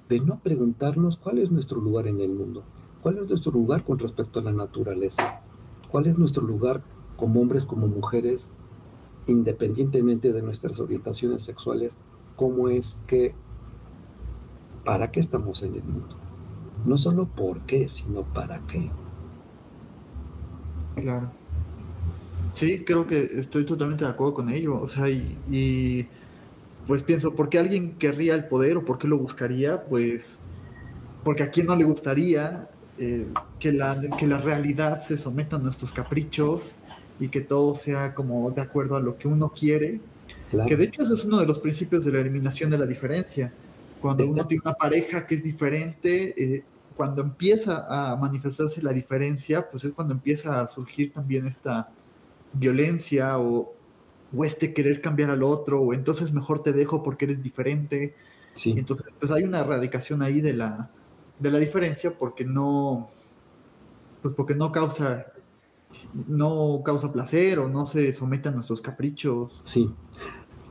[0.10, 2.64] de no preguntarnos cuál es nuestro lugar en el mundo,
[3.02, 5.42] cuál es nuestro lugar con respecto a la naturaleza,
[5.90, 6.82] cuál es nuestro lugar
[7.18, 8.50] como hombres, como mujeres,
[9.28, 11.98] independientemente de nuestras orientaciones sexuales,
[12.36, 13.34] cómo es que,
[14.84, 16.18] para qué estamos en el mundo.
[16.86, 18.92] No solo por qué, sino para qué.
[20.96, 21.32] Claro.
[22.52, 24.80] Sí, creo que estoy totalmente de acuerdo con ello.
[24.82, 26.08] O sea, y
[26.88, 29.84] pues pienso, ¿por qué alguien querría el poder o por qué lo buscaría?
[29.84, 30.40] Pues
[31.24, 33.28] porque a quién no le gustaría eh,
[33.60, 36.74] que, la, que la realidad se someta a nuestros caprichos
[37.20, 40.00] y que todo sea como de acuerdo a lo que uno quiere.
[40.68, 43.52] Que de hecho eso es uno de los principios de la eliminación de la diferencia.
[44.02, 46.64] Cuando uno tiene una pareja que es diferente, eh,
[46.96, 51.90] cuando empieza a manifestarse la diferencia, pues es cuando empieza a surgir también esta
[52.54, 53.74] violencia o,
[54.36, 58.16] o este querer cambiar al otro, o entonces mejor te dejo porque eres diferente.
[58.54, 58.74] Sí.
[58.78, 60.92] Entonces, pues hay una erradicación ahí de la,
[61.40, 63.10] de la diferencia porque no,
[64.22, 65.28] pues porque no causa,
[66.28, 69.62] no causa placer o no se somete a nuestros caprichos.
[69.64, 69.90] Sí.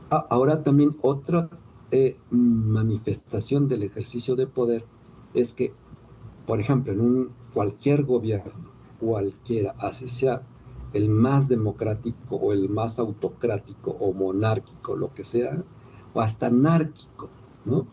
[0.09, 1.49] Ahora también otra
[1.91, 4.85] eh, manifestación del ejercicio de poder
[5.33, 5.71] es que,
[6.45, 8.53] por ejemplo, en un cualquier gobierno,
[8.99, 10.41] cualquiera, así sea
[10.93, 15.63] el más democrático o el más autocrático o monárquico, lo que sea,
[16.13, 17.29] o hasta anárquico,
[17.65, 17.87] ¿no?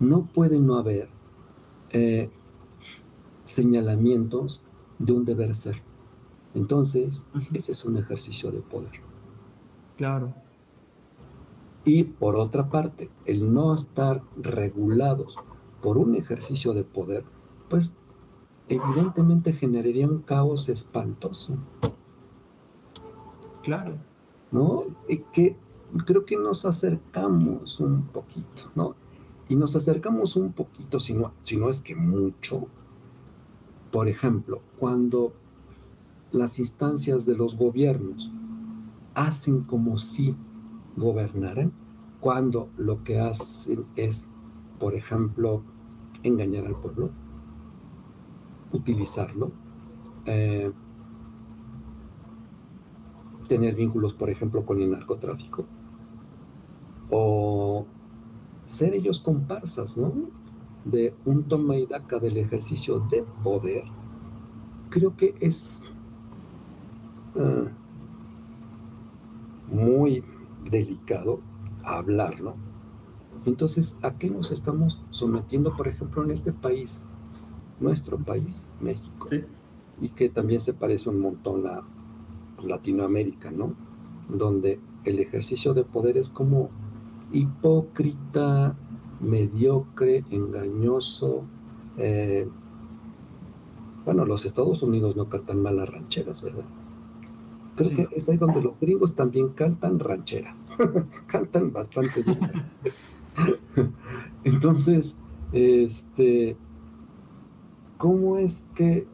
[0.00, 1.08] No puede no haber
[1.90, 2.30] eh,
[3.44, 4.62] señalamientos
[4.98, 5.82] de un deber ser.
[6.54, 8.92] Entonces, ese es un ejercicio de poder.
[9.96, 10.34] Claro.
[11.84, 15.36] Y por otra parte, el no estar regulados
[15.82, 17.24] por un ejercicio de poder,
[17.68, 17.94] pues
[18.68, 21.56] evidentemente generaría un caos espantoso.
[23.62, 23.98] Claro.
[24.50, 24.84] ¿No?
[25.08, 25.56] Y que
[26.04, 28.94] creo que nos acercamos un poquito, ¿no?
[29.48, 32.66] Y nos acercamos un poquito, si no, si no es que mucho.
[33.90, 35.32] Por ejemplo, cuando
[36.30, 38.32] las instancias de los gobiernos
[39.14, 40.36] hacen como si
[40.96, 41.72] gobernaran,
[42.20, 44.28] cuando lo que hacen es,
[44.78, 45.62] por ejemplo,
[46.22, 47.10] engañar al pueblo,
[48.72, 49.50] utilizarlo,
[50.26, 50.70] eh,
[53.50, 55.64] tener vínculos, por ejemplo, con el narcotráfico.
[57.10, 57.84] O
[58.68, 60.12] ser ellos comparsas, ¿no?
[60.84, 63.82] De un toma y daca del ejercicio de poder.
[64.88, 65.82] Creo que es
[67.34, 67.72] ah,
[69.66, 70.22] muy
[70.70, 71.40] delicado
[71.82, 72.54] hablarlo.
[73.46, 77.08] Entonces, ¿a qué nos estamos sometiendo, por ejemplo, en este país,
[77.80, 79.28] nuestro país, México?
[80.00, 81.82] Y que también se parece un montón a
[82.64, 83.74] Latinoamérica, ¿no?
[84.28, 86.68] Donde el ejercicio de poder es como
[87.32, 88.76] hipócrita,
[89.20, 91.42] mediocre, engañoso.
[91.96, 92.48] Eh,
[94.04, 96.64] bueno, los Estados Unidos no cantan mal las rancheras, ¿verdad?
[97.76, 100.64] Creo que es ahí donde los gringos también cantan rancheras,
[101.26, 102.38] cantan bastante bien.
[104.44, 105.16] Entonces,
[105.52, 106.56] Este,
[107.98, 109.06] ¿cómo es que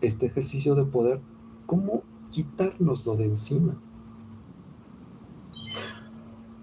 [0.00, 1.20] este ejercicio de poder,
[1.66, 2.02] cómo
[2.38, 3.80] quitárnoslo de encima?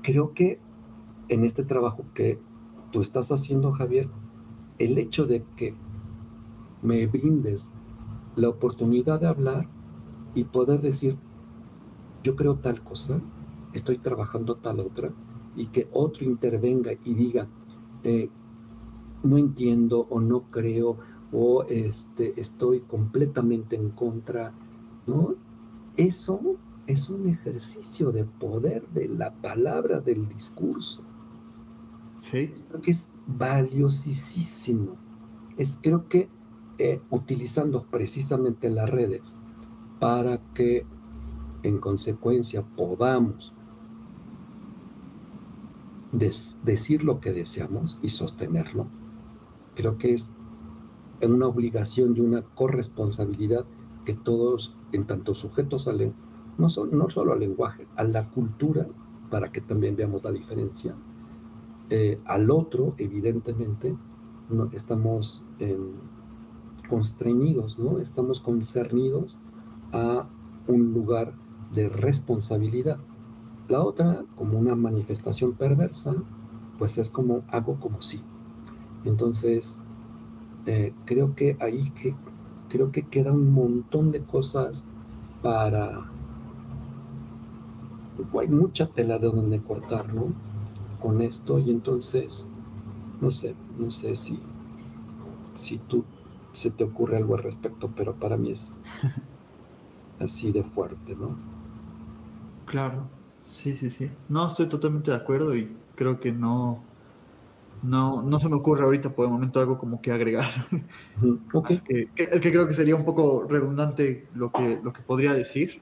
[0.04, 0.58] Creo que
[1.28, 2.40] en este trabajo que
[2.94, 4.08] tú estás haciendo, Javier,
[4.80, 5.76] el hecho de que
[6.82, 7.72] me brindes
[8.38, 9.68] la oportunidad de hablar
[10.34, 11.18] y poder decir,
[12.24, 13.20] yo creo tal cosa,
[13.74, 15.12] estoy trabajando tal otra,
[15.58, 17.48] y que otro intervenga y diga,
[18.06, 18.30] eh,
[19.24, 20.96] no entiendo o no creo
[21.34, 24.54] o este, estoy completamente en contra,
[25.06, 25.36] ¿no?
[25.98, 31.04] Eso es un ejercicio de poder de la palabra, del discurso.
[32.20, 32.52] Sí.
[32.70, 34.96] Creo que es valiosísimo.
[35.58, 36.28] Es creo que
[36.78, 39.34] eh, utilizando precisamente las redes
[40.00, 40.86] para que
[41.64, 43.54] en consecuencia podamos
[46.12, 48.88] decir lo que deseamos y sostenerlo,
[49.76, 50.32] creo que es
[51.22, 53.66] una obligación y una corresponsabilidad
[54.06, 56.14] que todos, en tanto sujetos al
[56.58, 58.88] no, no solo al lenguaje, a la cultura,
[59.30, 60.94] para que también veamos la diferencia,
[61.90, 63.96] eh, al otro, evidentemente,
[64.50, 65.44] no, estamos
[66.88, 68.00] constreñidos, ¿no?
[68.00, 69.38] estamos concernidos
[69.92, 70.28] a
[70.68, 71.34] un lugar
[71.74, 72.98] de responsabilidad.
[73.68, 76.14] La otra, como una manifestación perversa,
[76.78, 78.22] pues es como hago como sí.
[79.04, 79.82] Entonces,
[80.66, 82.16] eh, creo que ahí que,
[82.70, 84.86] creo que queda un montón de cosas
[85.42, 86.10] para...
[88.40, 90.34] Hay mucha tela de donde cortar, ¿no?
[91.02, 92.48] Con esto y entonces,
[93.22, 94.40] no sé, no sé si,
[95.54, 96.04] si tú
[96.52, 98.72] se te ocurre algo al respecto, pero para mí es
[100.20, 101.38] así de fuerte, ¿no?
[102.66, 103.08] Claro.
[103.44, 104.10] Sí, sí, sí.
[104.28, 106.84] No, estoy totalmente de acuerdo y creo que no,
[107.86, 110.50] no, no se me ocurre ahorita por el momento algo como que agregar.
[111.70, 115.34] es, que, es, que, creo que sería un poco redundante lo que, lo que podría
[115.34, 115.82] decir.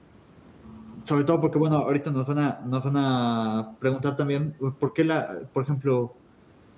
[1.04, 5.04] Sobre todo porque, bueno, ahorita nos van a, nos van a preguntar también por qué
[5.04, 6.14] la, por ejemplo,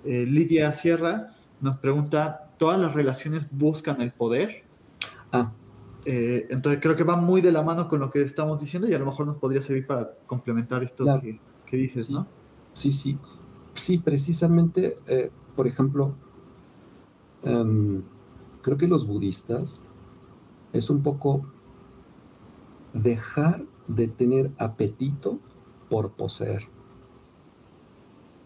[0.04, 1.28] eh, Lidia Sierra
[1.60, 4.64] nos pregunta, ¿todas las relaciones buscan el poder?
[5.32, 5.52] Ah,
[6.04, 8.94] eh, entonces creo que va muy de la mano con lo que estamos diciendo y
[8.94, 11.04] a lo mejor nos podría servir para complementar esto
[11.66, 12.26] que, dices, ¿no?
[12.72, 13.18] Sí, sí.
[13.76, 16.14] Sí, precisamente, eh, por ejemplo,
[17.42, 18.02] em,
[18.62, 19.80] creo que los budistas
[20.72, 21.42] es un poco
[22.92, 25.38] dejar de tener apetito
[25.90, 26.64] por poseer.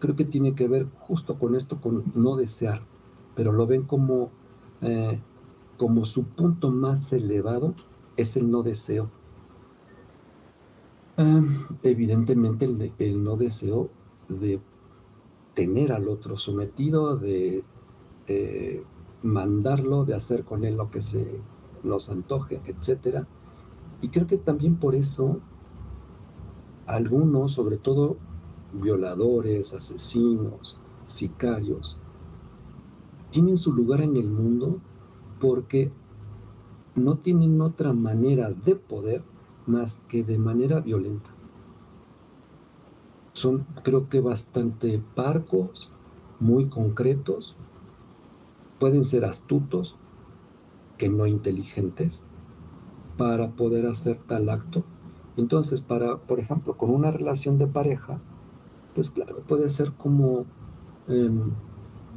[0.01, 2.83] Creo que tiene que ver justo con esto, con no desear,
[3.37, 4.31] pero lo ven como
[4.83, 5.21] eh,
[5.79, 7.75] como su punto más elevado
[8.17, 9.11] es el no deseo.
[11.83, 12.67] evidentemente
[12.99, 13.89] el, no deseo
[14.29, 14.61] de
[15.55, 17.63] tener al otro sometido, de
[18.27, 18.83] eh,
[19.23, 21.41] mandarlo, de hacer con él lo que se
[21.83, 23.25] nos antoje, etc.
[24.01, 25.39] Y creo que también por eso
[26.87, 28.17] algunos, sobre todo
[28.73, 31.97] violadores, asesinos, sicarios,
[33.31, 34.81] tienen su lugar en el mundo
[35.41, 35.93] porque
[36.95, 39.23] no tienen otra manera de poder
[39.67, 41.31] más que de manera violenta.
[43.41, 45.91] Son creo que bastante parcos,
[46.41, 47.57] muy concretos,
[48.79, 49.97] pueden ser astutos,
[50.99, 52.23] que no inteligentes,
[53.17, 54.85] para poder hacer tal acto.
[55.39, 58.19] Entonces, para, por ejemplo, con una relación de pareja,
[58.95, 60.45] pues claro, puede ser como
[61.09, 61.53] em,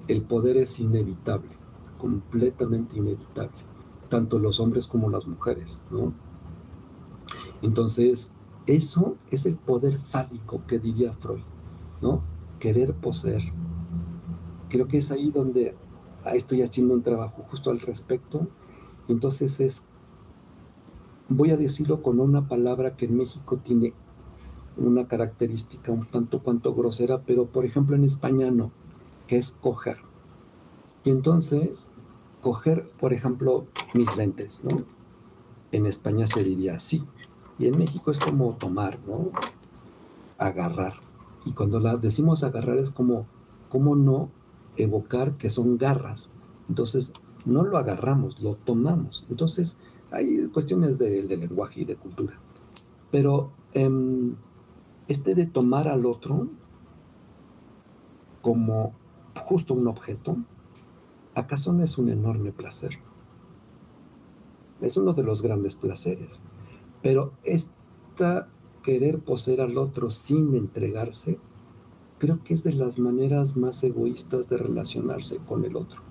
[0.10, 1.56] el poder es inevitable
[2.04, 3.64] completamente inevitable,
[4.10, 6.12] tanto los hombres como las mujeres, ¿no?
[7.62, 8.34] Entonces,
[8.68, 11.44] eso es el poder fálico que diría Freud,
[12.02, 12.24] ¿no?
[12.60, 13.42] Querer poseer.
[14.70, 15.76] Creo que es ahí donde
[16.34, 18.48] estoy haciendo un trabajo justo al respecto.
[19.08, 19.84] Entonces es,
[21.28, 23.94] voy a decirlo con una palabra que en México tiene
[24.78, 28.72] una característica un tanto cuanto grosera, pero por ejemplo en España no,
[29.28, 29.98] que es coger.
[31.04, 31.92] Y entonces
[32.42, 34.84] coger, por ejemplo, mis lentes, ¿no?
[35.72, 37.04] En España se diría así.
[37.60, 39.32] Y en México es como tomar, ¿no?
[40.38, 40.96] Agarrar.
[41.46, 43.26] Y cuando la decimos agarrar es como,
[43.70, 44.30] ¿cómo no
[44.78, 46.30] evocar que son garras?
[46.70, 47.14] Entonces,
[47.46, 49.26] no lo agarramos, lo tomamos.
[49.30, 49.78] Entonces,
[50.12, 52.36] hay cuestiones de, lenguaje y de cultura.
[53.12, 54.36] Pero em,
[55.08, 56.48] este de tomar al otro
[58.42, 58.94] como
[59.48, 60.38] justo un objeto,
[61.36, 63.00] ¿acaso no es un enorme placer?
[64.82, 66.40] Es uno de los grandes placeres.
[67.04, 68.50] Pero esta
[68.82, 71.40] querer poseer al otro sin entregarse,
[72.18, 76.02] creo que es de las maneras más egoístas de relacionarse con el otro.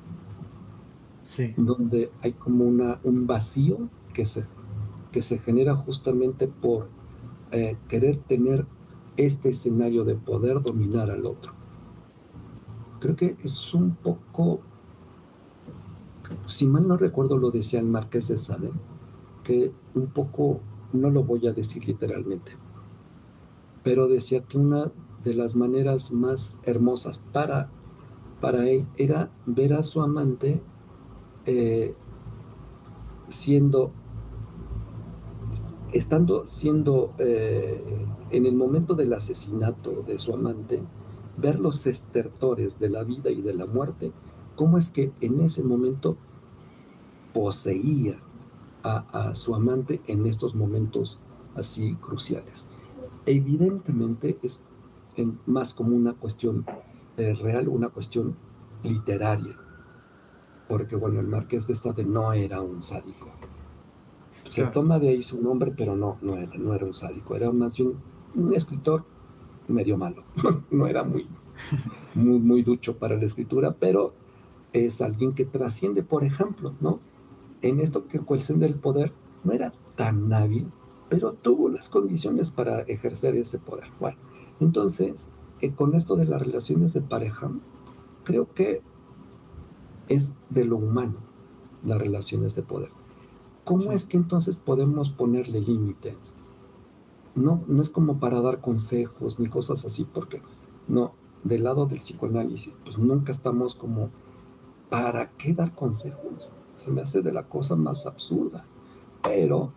[1.22, 1.54] Sí.
[1.56, 4.44] Donde hay como una, un vacío que se,
[5.10, 6.88] que se genera justamente por
[7.50, 8.66] eh, querer tener
[9.16, 11.52] este escenario de poder dominar al otro.
[12.98, 14.60] Creo que es un poco,
[16.46, 18.70] si mal no recuerdo lo decía el Marqués de Sade,
[19.42, 20.60] que un poco,
[20.92, 22.52] no lo voy a decir literalmente,
[23.82, 24.92] pero decía que una
[25.24, 27.70] de las maneras más hermosas para,
[28.40, 30.60] para él era ver a su amante
[31.46, 31.94] eh,
[33.28, 33.92] siendo,
[35.92, 37.82] estando siendo eh,
[38.30, 40.82] en el momento del asesinato de su amante,
[41.36, 44.12] ver los estertores de la vida y de la muerte,
[44.56, 46.16] cómo es que en ese momento
[47.32, 48.18] poseía
[48.82, 51.20] a, su amante en estos momentos
[51.54, 52.66] así cruciales.
[53.26, 54.60] Evidentemente es
[55.46, 56.64] más como una cuestión
[57.16, 58.34] eh, real, una cuestión
[58.82, 59.56] literaria,
[60.68, 63.30] porque bueno, el marqués de Sade no era un sádico.
[64.48, 67.50] Se toma de ahí su nombre, pero no, no era, no era un sádico, era
[67.52, 67.94] más bien
[68.34, 69.04] un escritor
[69.68, 70.24] medio malo,
[70.70, 71.26] no era muy,
[72.14, 74.12] muy, muy ducho para la escritura, pero
[74.72, 77.00] es alguien que trasciende, por ejemplo, ¿no?
[77.62, 79.12] En esto que cuestión del poder
[79.44, 80.68] no era tan hábil,
[81.08, 83.88] pero tuvo las condiciones para ejercer ese poder.
[84.00, 84.18] Bueno,
[84.60, 87.50] entonces, eh, con esto de las relaciones de pareja,
[88.24, 88.82] creo que
[90.08, 91.14] es de lo humano
[91.84, 92.90] las relaciones de poder.
[93.64, 96.34] ¿Cómo es que entonces podemos ponerle límites?
[97.34, 100.42] no, no es como para dar consejos ni cosas así, porque
[100.88, 101.12] no,
[101.44, 104.10] del lado del psicoanálisis, pues nunca estamos como,
[104.90, 106.52] ¿para qué dar consejos?
[106.72, 108.64] Se me hace de la cosa más absurda.
[109.22, 109.70] Pero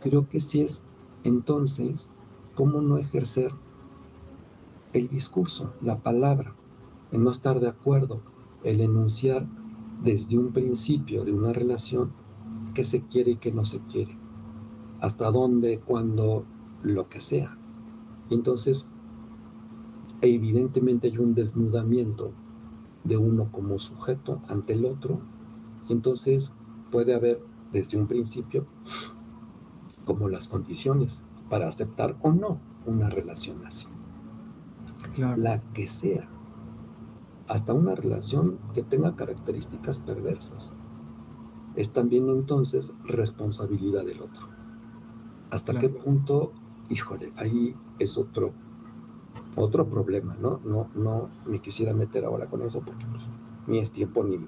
[0.00, 0.84] creo que sí es
[1.24, 2.08] entonces,
[2.54, 3.50] ¿cómo no ejercer
[4.92, 6.54] el discurso, la palabra,
[7.12, 8.22] el no estar de acuerdo,
[8.62, 9.46] el enunciar
[10.02, 12.12] desde un principio de una relación
[12.74, 14.16] qué se quiere y qué no se quiere?
[15.00, 16.44] Hasta dónde, cuando
[16.82, 17.56] lo que sea.
[18.30, 18.86] Entonces,
[20.20, 22.32] evidentemente hay un desnudamiento
[23.04, 25.20] de uno como sujeto ante el otro.
[25.88, 26.52] Entonces
[26.90, 28.66] puede haber desde un principio
[30.04, 33.86] como las condiciones para aceptar o no una relación así.
[35.16, 36.28] La que sea.
[37.48, 40.74] Hasta una relación que tenga características perversas.
[41.76, 44.46] Es también entonces responsabilidad del otro.
[45.50, 46.52] ¿Hasta qué punto
[46.88, 48.52] híjole, ahí es otro,
[49.56, 50.60] otro problema, ¿no?
[50.64, 53.22] No, no me quisiera meter ahora con eso porque pues,
[53.66, 54.38] ni es tiempo ni,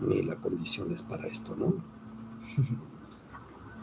[0.00, 1.74] ni la condición es para esto, ¿no?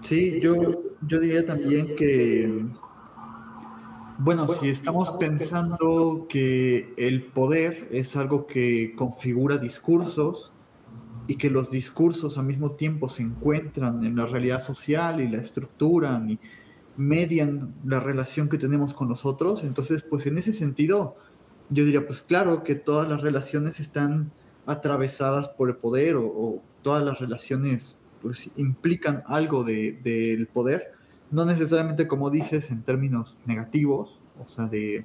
[0.01, 2.63] Sí, yo, yo diría también que,
[4.19, 10.51] bueno, si estamos pensando que el poder es algo que configura discursos
[11.25, 15.37] y que los discursos al mismo tiempo se encuentran en la realidad social y la
[15.37, 16.39] estructuran y,
[16.97, 19.63] median la relación que tenemos con los otros.
[19.63, 21.15] Entonces, pues en ese sentido,
[21.69, 24.31] yo diría, pues claro que todas las relaciones están
[24.65, 30.91] atravesadas por el poder o, todas las relaciones pues implican algo del de, poder,
[31.31, 35.03] no necesariamente como dices en términos negativos, o sea, de,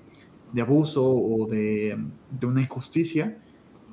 [0.52, 1.96] de abuso o de,
[2.38, 3.38] de, una injusticia,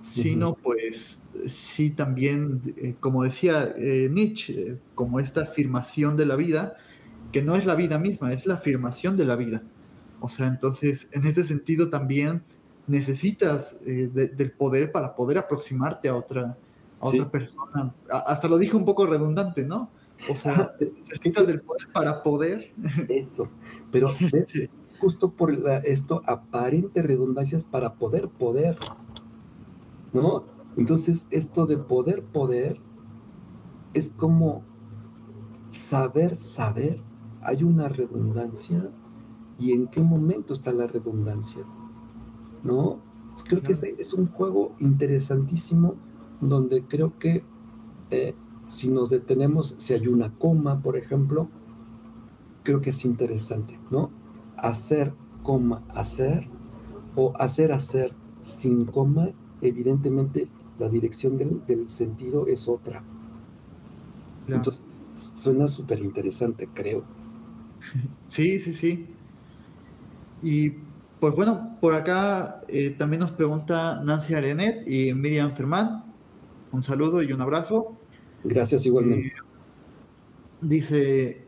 [0.03, 6.35] sino pues sí también, eh, como decía eh, Nietzsche, eh, como esta afirmación de la
[6.35, 6.77] vida,
[7.31, 9.61] que no es la vida misma, es la afirmación de la vida.
[10.19, 12.41] O sea, entonces, en ese sentido también
[12.87, 16.57] necesitas eh, del poder para poder aproximarte a otra,
[16.99, 17.93] otra persona.
[18.09, 19.89] hasta lo dijo un poco redundante, ¿no?
[20.29, 20.71] O sea,
[21.03, 22.71] necesitas del poder para poder.
[23.09, 23.47] Eso,
[23.91, 24.13] pero
[24.99, 25.53] justo por
[25.85, 28.77] esto aparente redundancias para poder poder,
[30.13, 30.43] ¿no?
[30.75, 32.79] Entonces, esto de poder poder
[33.93, 34.63] es como
[35.69, 36.99] saber saber
[37.41, 38.89] hay una redundancia
[39.57, 41.63] y en qué momento está la redundancia.
[42.67, 43.01] ¿No?
[43.47, 45.95] Creo que es, un juego interesantísimo
[46.41, 47.43] donde creo que
[48.11, 48.35] eh,
[48.67, 51.49] si nos detenemos, si hay una coma, por ejemplo,
[52.63, 54.09] creo que es interesante, ¿no?
[54.57, 55.13] Hacer,
[55.43, 56.49] coma, hacer,
[57.15, 58.11] o hacer, hacer
[58.41, 59.29] sin coma,
[59.61, 63.03] evidentemente la dirección del, del sentido es otra.
[64.47, 67.03] Entonces, suena súper interesante, creo.
[68.25, 69.07] Sí, sí, sí.
[70.43, 70.73] Y
[71.19, 76.03] pues bueno, por acá eh, también nos pregunta Nancy Arenet y Miriam Fermán.
[76.71, 77.95] Un saludo y un abrazo.
[78.43, 79.29] Gracias igualmente.
[79.29, 79.33] Eh,
[80.61, 81.43] dice,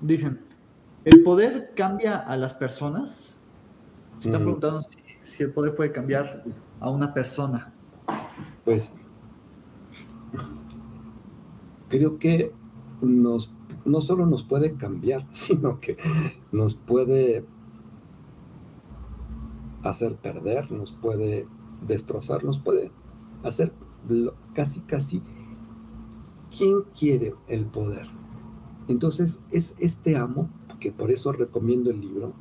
[0.00, 0.40] dicen,
[1.04, 3.34] ¿el poder cambia a las personas?
[4.18, 4.80] Se están preguntando
[5.22, 6.42] si, el poder puede cambiar
[6.80, 7.72] a una persona.
[8.64, 8.96] Pues
[11.88, 12.50] creo que
[13.00, 13.50] nos,
[13.84, 15.96] no solo nos puede cambiar, sino que
[16.50, 17.44] nos puede
[19.84, 21.46] hacer perder, nos puede
[21.86, 22.90] destrozar, nos puede
[23.42, 23.72] hacer
[24.54, 25.22] casi, casi.
[26.56, 28.06] ¿Quién quiere el poder?
[28.88, 30.48] Entonces es este amo,
[30.80, 32.32] que por eso recomiendo el libro,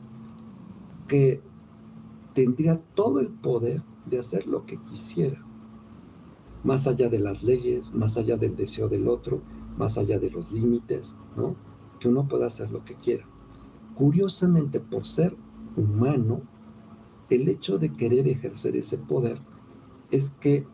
[1.07, 1.41] que
[2.33, 5.43] tendría todo el poder de hacer lo que quisiera,
[6.63, 9.41] más allá de las leyes, más allá del deseo del otro,
[9.77, 11.55] más allá de los límites, ¿no?
[11.99, 13.25] Que uno pueda hacer lo que quiera.
[13.95, 15.35] Curiosamente, por ser
[15.75, 16.41] humano,
[17.29, 19.39] el hecho de querer ejercer ese poder
[20.11, 20.65] es que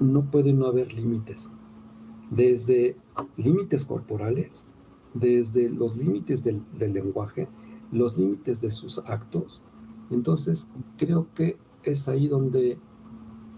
[0.00, 1.50] no puede no haber límites.
[2.30, 2.96] Desde
[3.36, 4.66] límites corporales,
[5.14, 7.48] desde los límites del, lenguaje,
[7.90, 9.60] los límites de sus actos.
[10.10, 12.78] Entonces, creo que es ahí donde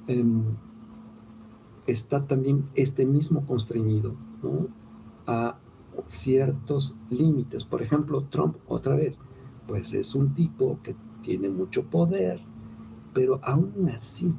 [0.07, 0.43] em,
[1.87, 4.15] está también este mismo constreñido
[5.27, 5.59] a
[6.07, 7.65] ciertos límites.
[7.65, 9.19] Por ejemplo, Trump, otra vez,
[9.67, 10.95] pues es un tipo que
[11.31, 12.41] tiene mucho poder,
[13.15, 14.35] pero aún así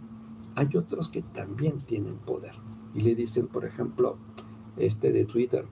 [0.58, 2.52] hay otros que también tienen poder.
[2.94, 4.18] Y le dicen, por ejemplo,
[4.76, 5.64] este de Twitter,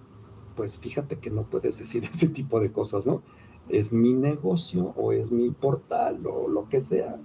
[0.56, 3.22] pues fíjate que no puedes decir ese tipo de cosas, ¿no?
[3.68, 7.18] Es mi negocio o es mi portal o lo que sea.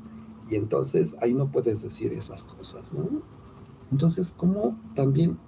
[0.50, 3.06] Y entonces ahí no puedes decir esas cosas, ¿no?
[3.92, 5.38] Entonces, ¿cómo también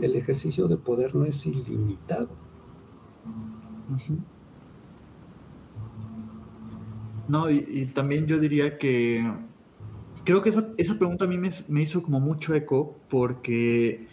[0.00, 2.26] el ejercicio de poder no es ilimitado?
[7.28, 9.24] No, y, también yo diría que
[10.24, 14.06] creo que esa, esa pregunta a mí me, hizo como mucho eco porque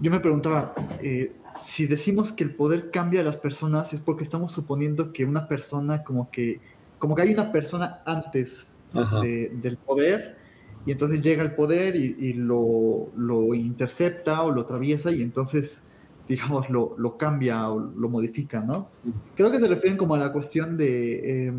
[0.00, 4.24] yo me preguntaba, eh, si decimos que el poder cambia a las personas es porque
[4.24, 6.60] estamos suponiendo que una persona como que,
[6.98, 10.36] como que hay una persona antes del poder
[10.84, 15.82] y entonces llega el poder y, lo, lo, intercepta o lo atraviesa y entonces
[16.28, 18.88] digamos lo, lo cambia o lo modifica, ¿no?
[19.34, 21.48] Creo que se refieren como a la cuestión de...
[21.48, 21.52] Eh,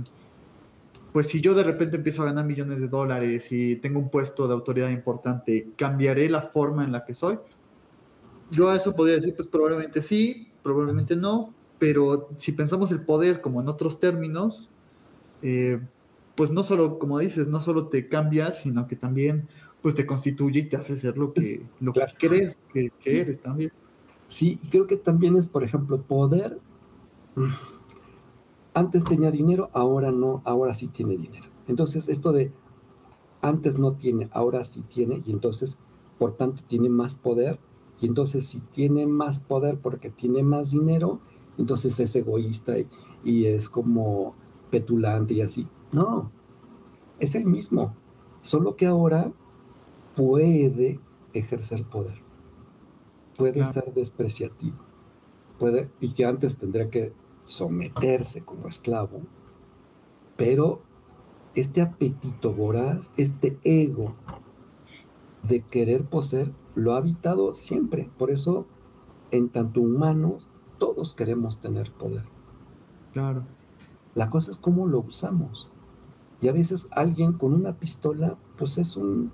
[1.13, 4.47] pues si yo de repente empiezo a ganar millones de dólares y tengo un puesto
[4.47, 7.37] de autoridad importante, ¿cambiaré la forma en la que soy?
[8.49, 13.41] Yo a eso podría decir, pues probablemente sí, probablemente no, pero si pensamos el poder
[13.41, 14.67] como en otros términos,
[15.43, 15.79] eh,
[16.33, 19.47] pues no solo, como dices, no solo te cambias, sino que también
[19.83, 23.71] pues te constituye y te hace ser lo que, lo que crees que, eres también.
[24.27, 26.57] Sí, creo que también es, por ejemplo, poder
[28.73, 31.45] antes tenía dinero, ahora no, ahora sí tiene dinero.
[31.67, 32.51] Entonces, esto de
[33.41, 35.77] antes no tiene, ahora sí tiene, y entonces,
[36.17, 37.59] por tanto, tiene más poder,
[38.01, 41.19] y entonces si tiene más poder porque tiene más dinero,
[41.57, 42.73] entonces es egoísta
[43.23, 44.35] y, es como
[44.71, 45.67] petulante y así.
[45.91, 46.31] No,
[47.19, 47.93] es el mismo,
[48.41, 49.31] solo que ahora
[50.15, 50.99] puede
[51.33, 52.17] ejercer poder,
[53.37, 54.77] puede ser despreciativo,
[55.59, 57.13] puede, y que antes tendría que
[57.45, 59.21] someterse como esclavo,
[60.37, 60.81] pero
[61.55, 64.15] este apetito voraz, este ego
[65.43, 68.09] de querer poseer, lo ha habitado siempre.
[68.17, 68.65] Por eso,
[69.31, 70.47] en tanto humanos,
[70.79, 72.23] todos queremos tener poder.
[73.11, 73.43] Claro.
[74.15, 75.69] La cosa es cómo lo usamos.
[76.41, 79.31] Y a veces alguien con una pistola, pues es un,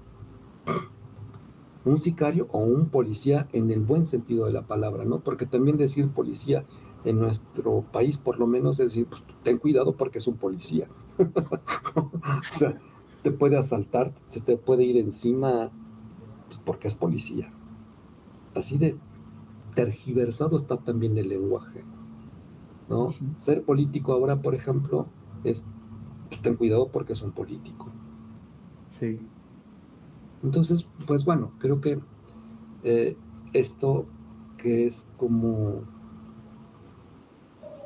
[1.86, 5.20] un sicario o un policía en el buen sentido de la palabra, ¿no?
[5.20, 6.64] Porque también decir policía
[7.04, 10.88] en nuestro país, por lo menos, es decir, pues, ten cuidado porque es un policía.
[11.96, 12.78] o sea,
[13.24, 15.70] te puede asaltar, se te puede ir encima
[16.48, 17.52] pues, porque es policía.
[18.56, 18.98] Así de
[19.76, 21.84] tergiversado está también el lenguaje.
[22.90, 23.14] ¿no?
[23.38, 25.08] Ser político ahora, por ejemplo,
[25.44, 25.64] es
[26.28, 27.88] pues, ten cuidado porque es un político.
[28.90, 29.20] Sí.
[30.44, 32.00] Entonces, pues bueno, creo que
[32.84, 33.16] eh,
[33.54, 34.06] esto
[34.58, 35.84] que es como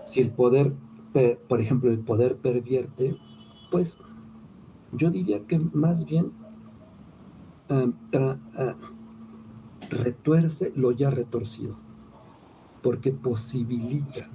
[0.05, 0.73] si el poder,
[1.47, 3.15] por ejemplo, el poder pervierte,
[3.71, 3.97] pues
[4.91, 6.31] yo diría que más bien
[7.69, 8.75] ah, ah,
[9.89, 11.75] retuerce lo ya retorcido,
[12.81, 14.29] porque posibilita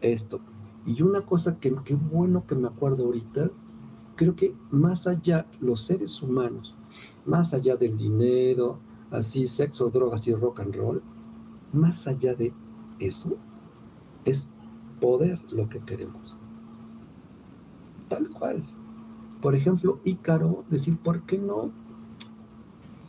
[0.00, 0.40] esto.
[0.84, 3.50] Y una cosa que bueno que me acuerdo ahorita,
[4.16, 6.74] creo que más allá, los seres humanos,
[7.24, 8.78] más allá del dinero,
[9.10, 11.02] así, sexo, drogas y rock and roll,
[11.72, 12.52] más allá de
[12.98, 13.36] eso,
[14.24, 14.48] es
[15.00, 16.36] poder lo que queremos.
[18.08, 18.62] Tal cual.
[19.40, 21.70] Por ejemplo, Ícaro, decir, ¿por qué no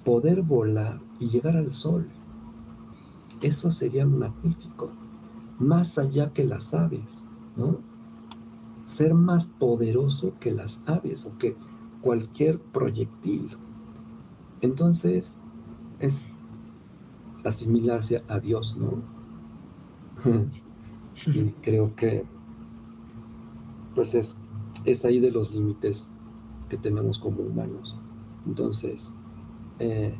[0.04, 2.08] poder volar y llegar al sol?
[3.42, 4.90] Eso sería magnífico.
[5.60, 7.78] Más allá que las aves, ¿no?
[8.94, 11.56] ser más poderoso que las aves o que
[12.02, 13.50] cualquier proyectil.
[14.62, 15.40] Entonces,
[16.00, 16.24] es
[17.44, 19.02] asimilarse a Dios, ¿no?
[21.28, 22.24] y creo que,
[23.96, 24.38] pues es,
[24.86, 26.08] es ahí de los límites
[26.70, 27.96] que tenemos como humanos.
[28.46, 29.16] Entonces,
[29.80, 30.14] eh,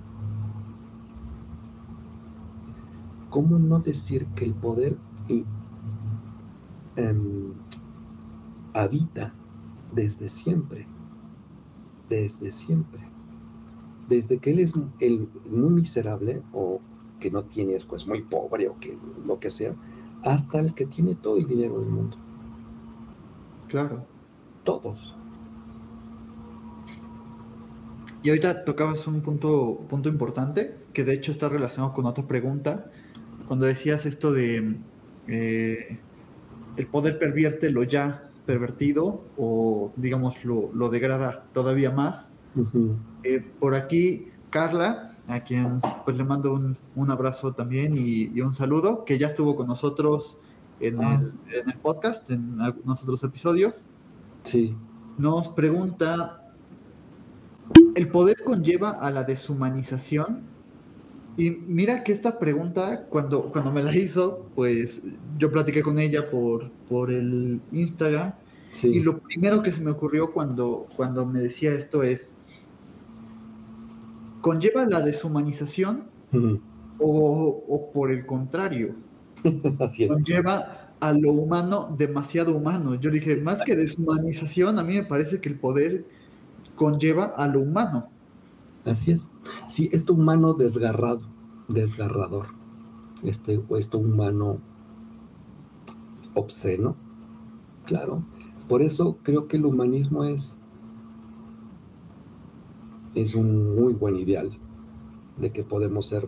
[3.30, 4.98] ¿cómo no decir que el poder
[6.96, 7.54] em,
[8.74, 9.34] habita
[9.92, 10.86] desde siempre?
[12.10, 13.02] Desde siempre.
[14.08, 16.80] Desde que él es el, muy miserable o
[17.20, 19.74] que no tiene, pues muy pobre o que lo que sea,
[20.24, 22.18] hasta el que tiene todo el dinero del mundo.
[23.68, 24.06] Claro.
[24.64, 25.16] Todos.
[28.22, 32.86] Y ahorita tocabas un punto, punto importante, que de hecho está relacionado con otra pregunta.
[33.48, 34.78] Cuando decías esto de
[35.28, 36.00] eh,
[36.78, 42.30] el poder pervierte lo ya pervertido o digamos lo, degrada todavía más.
[43.24, 49.06] Eh, por aquí, Carla, a quien pues le mando un, abrazo también y, un saludo,
[49.06, 50.38] que ya estuvo con nosotros
[50.80, 51.22] en, ah.
[51.22, 53.86] el, en el podcast, en algunos otros episodios.
[54.44, 54.76] Sí.
[55.18, 56.44] Nos pregunta
[57.96, 60.42] el poder conlleva a la deshumanización.
[61.38, 65.02] Y mira que esta pregunta, cuando, cuando me la hizo, pues
[65.38, 68.34] yo platiqué con ella por, por el Instagram.
[68.82, 72.34] Y lo primero que se me ocurrió cuando, cuando me decía esto es,
[74.44, 76.04] ¿conlleva la deshumanización
[77.00, 78.94] o, o, por el contrario?
[79.80, 80.12] Así es.
[80.12, 82.96] Conlleva a lo humano demasiado humano.
[82.96, 86.06] Yo dije, más que deshumanización, a mí me parece que el poder
[86.76, 88.10] conlleva a lo humano.
[88.86, 89.32] Así es.
[89.68, 91.22] Sí, esto humano desgarrado,
[91.70, 92.48] desgarrador.
[93.24, 94.58] Este, esto humano
[96.34, 96.98] obsceno.
[97.86, 98.26] Claro.
[98.68, 100.60] Por eso creo que el humanismo es,
[103.16, 104.52] es un muy buen ideal
[105.38, 106.26] de que podemos ser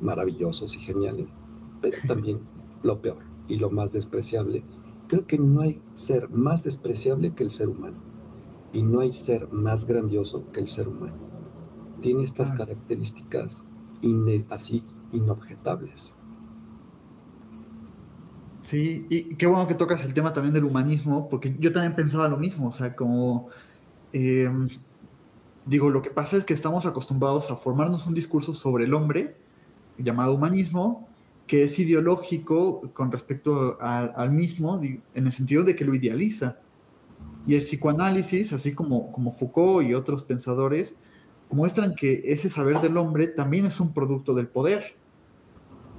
[0.00, 1.34] maravillosos y geniales,
[1.80, 2.40] pero también
[2.82, 3.18] lo peor
[3.48, 4.62] y lo más despreciable.
[5.08, 7.98] Creo que no hay ser más despreciable que el ser humano.
[8.72, 11.16] Y no hay ser más grandioso que el ser humano.
[12.00, 13.64] Tiene estas características
[14.50, 14.82] así
[15.12, 16.14] inobjetables.
[18.62, 22.28] Sí, y qué bueno que tocas el tema también del humanismo, porque yo también pensaba
[22.28, 23.48] lo mismo, o sea, como,
[24.12, 24.68] em,
[25.66, 29.36] digo, lo que pasa es que estamos acostumbrados a formarnos un discurso sobre el hombre,
[29.98, 31.06] llamado humanismo,
[31.46, 36.56] que es ideológico con respecto al mismo, en el sentido de que lo idealiza.
[37.46, 40.94] Y el psicoanálisis, así como, como Foucault y otros pensadores,
[41.50, 44.94] muestran que ese saber del hombre también es un producto del poder.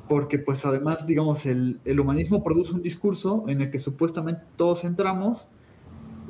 [0.10, 4.84] Porque pues además, digamos, el, el humanismo produce un discurso en el que supuestamente todos
[4.84, 5.48] entramos.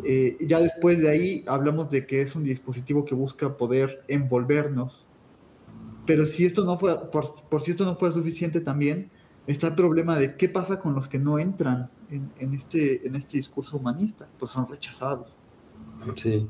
[0.03, 5.03] Eh, ya después de ahí hablamos de que es un dispositivo que busca poder envolvernos.
[6.05, 9.09] Pero si esto no fue, por, por si esto no fue suficiente también,
[9.47, 13.37] está el problema de qué pasa con los que no entran en, este, en este
[13.37, 15.27] discurso humanista, pues son rechazados.
[16.15, 16.47] Sí,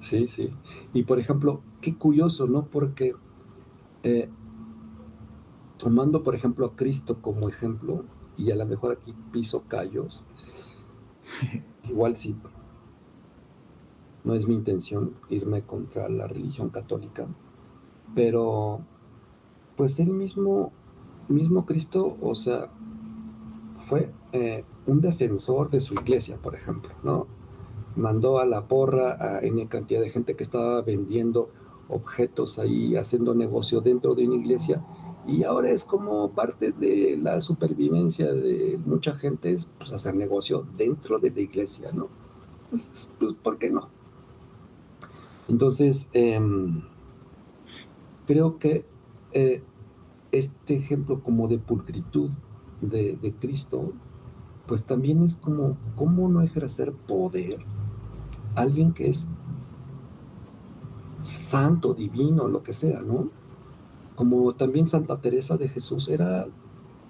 [0.00, 0.50] sí, sí.
[0.92, 2.64] Y por ejemplo, qué curioso, ¿no?
[2.64, 3.12] Porque
[4.02, 4.28] eh,
[5.78, 8.04] tomando, por ejemplo, a Cristo como ejemplo,
[8.36, 10.24] y a lo mejor aquí piso callos,
[11.88, 12.34] igual sí,
[14.24, 17.26] no es mi intención irme contra la religión católica,
[18.14, 18.80] pero
[19.76, 20.72] pues él mismo,
[21.28, 22.68] mismo Cristo, o sea,
[23.88, 27.26] fue eh, un defensor de su iglesia, por ejemplo, ¿no?
[27.96, 31.50] Mandó a la porra a N cantidad de gente que estaba vendiendo
[31.88, 34.80] objetos ahí, haciendo negocio dentro de una iglesia,
[35.26, 40.64] y ahora es como parte de la supervivencia de mucha gente, es pues, hacer negocio
[40.76, 42.08] dentro de la iglesia, ¿no?
[42.70, 43.88] Pues, pues ¿por qué no?
[45.48, 46.82] Entonces, em,
[48.26, 48.86] creo que
[49.32, 49.62] eh,
[50.30, 52.30] este ejemplo como de pulcritud
[52.80, 53.92] de, de Cristo
[54.66, 57.58] pues también es como, ¿cómo no ejercer poder?
[58.54, 59.28] Alguien que es
[61.22, 63.30] santo, divino, lo que sea, ¿no?
[64.14, 66.46] Como también Santa Teresa de Jesús era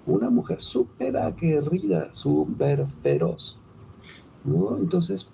[0.05, 3.57] una mujer súper aguerrida, súper feroz,
[4.43, 4.77] ¿no?
[4.77, 5.27] Entonces,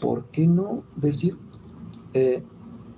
[0.00, 1.36] ¿por qué no decir,
[2.14, 2.42] eh,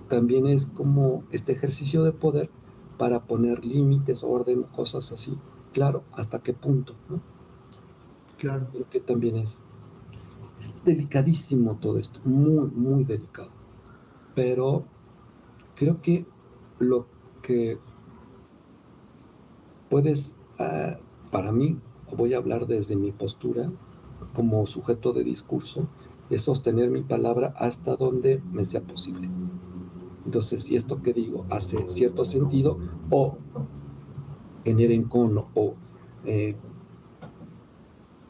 [0.09, 2.51] también es como este ejercicio de poder
[2.99, 5.39] para poner límites, orden, cosas así?
[5.73, 6.95] Claro, ¿hasta qué punto?
[7.09, 7.21] ¿no?
[8.39, 8.69] Claro.
[8.73, 9.63] Creo que también es,
[10.85, 13.51] delicadísimo todo esto, muy, muy delicado.
[14.35, 14.85] Pero
[15.75, 16.27] creo que
[16.79, 17.07] lo
[17.43, 17.79] que
[19.89, 20.99] puedes, ah,
[21.31, 21.81] para mí,
[22.17, 23.71] voy a hablar desde mi postura
[24.35, 25.89] como sujeto de discurso,
[26.31, 29.29] es sostener mi palabra hasta donde me sea posible.
[30.25, 32.79] Entonces, si esto que digo hace cierto sentido
[33.11, 33.37] o
[34.65, 35.75] genera encono o
[36.25, 36.55] eh,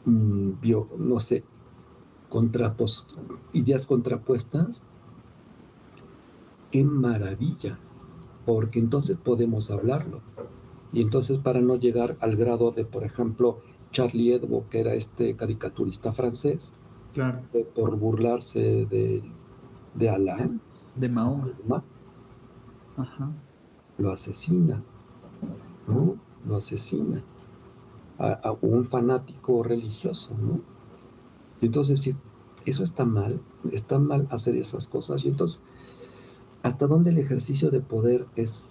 [0.05, 0.51] mm,
[0.97, 1.43] no sé,
[3.53, 4.81] ideas contrapuestas,
[6.71, 7.79] qué maravilla,
[8.45, 10.21] porque entonces podemos hablarlo.
[10.93, 13.57] Y entonces para no llegar al grado de, por ejemplo,
[13.91, 16.73] Charlie Hebdo, que era este caricaturista francés,
[17.13, 17.41] claro.
[17.75, 19.23] por burlarse de,
[19.95, 20.49] de Alá,
[20.95, 21.83] de Mahoma,
[23.97, 24.83] lo asesina,
[25.87, 26.15] ¿no?
[26.45, 27.23] Lo asesina
[28.17, 30.61] a, un fanático religioso, ¿no?
[31.59, 32.15] Y entonces, si
[32.65, 33.41] eso está mal,
[33.71, 35.25] está mal hacer esas cosas.
[35.25, 35.63] Y entonces,
[36.63, 38.67] ¿hasta dónde el ejercicio de poder es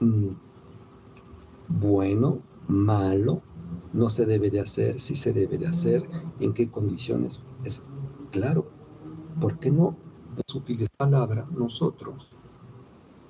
[0.00, 0.28] mm,
[1.68, 2.38] bueno,
[2.68, 3.42] malo?
[3.92, 5.00] ¿No se debe de hacer?
[5.00, 6.08] ¿Si se debe de hacer?
[6.38, 7.40] ¿En qué condiciones?
[7.64, 7.82] Es
[8.30, 8.68] claro.
[9.40, 9.96] ¿Por qué no
[10.54, 12.28] utilizar palabra nosotros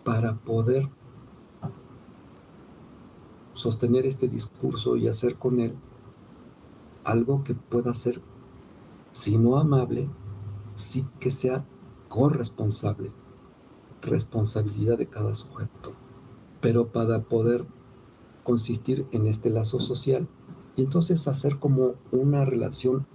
[0.04, 0.88] para poder
[3.54, 5.76] sostener este discurso y hacer con él
[7.04, 8.20] algo que pueda ser,
[9.12, 10.08] si no amable,
[10.76, 11.64] sí que sea
[12.08, 13.12] corresponsable,
[14.02, 15.92] responsabilidad de cada sujeto,
[16.60, 17.66] pero para poder
[18.44, 20.28] consistir en este lazo social
[20.76, 23.06] y entonces hacer como una relación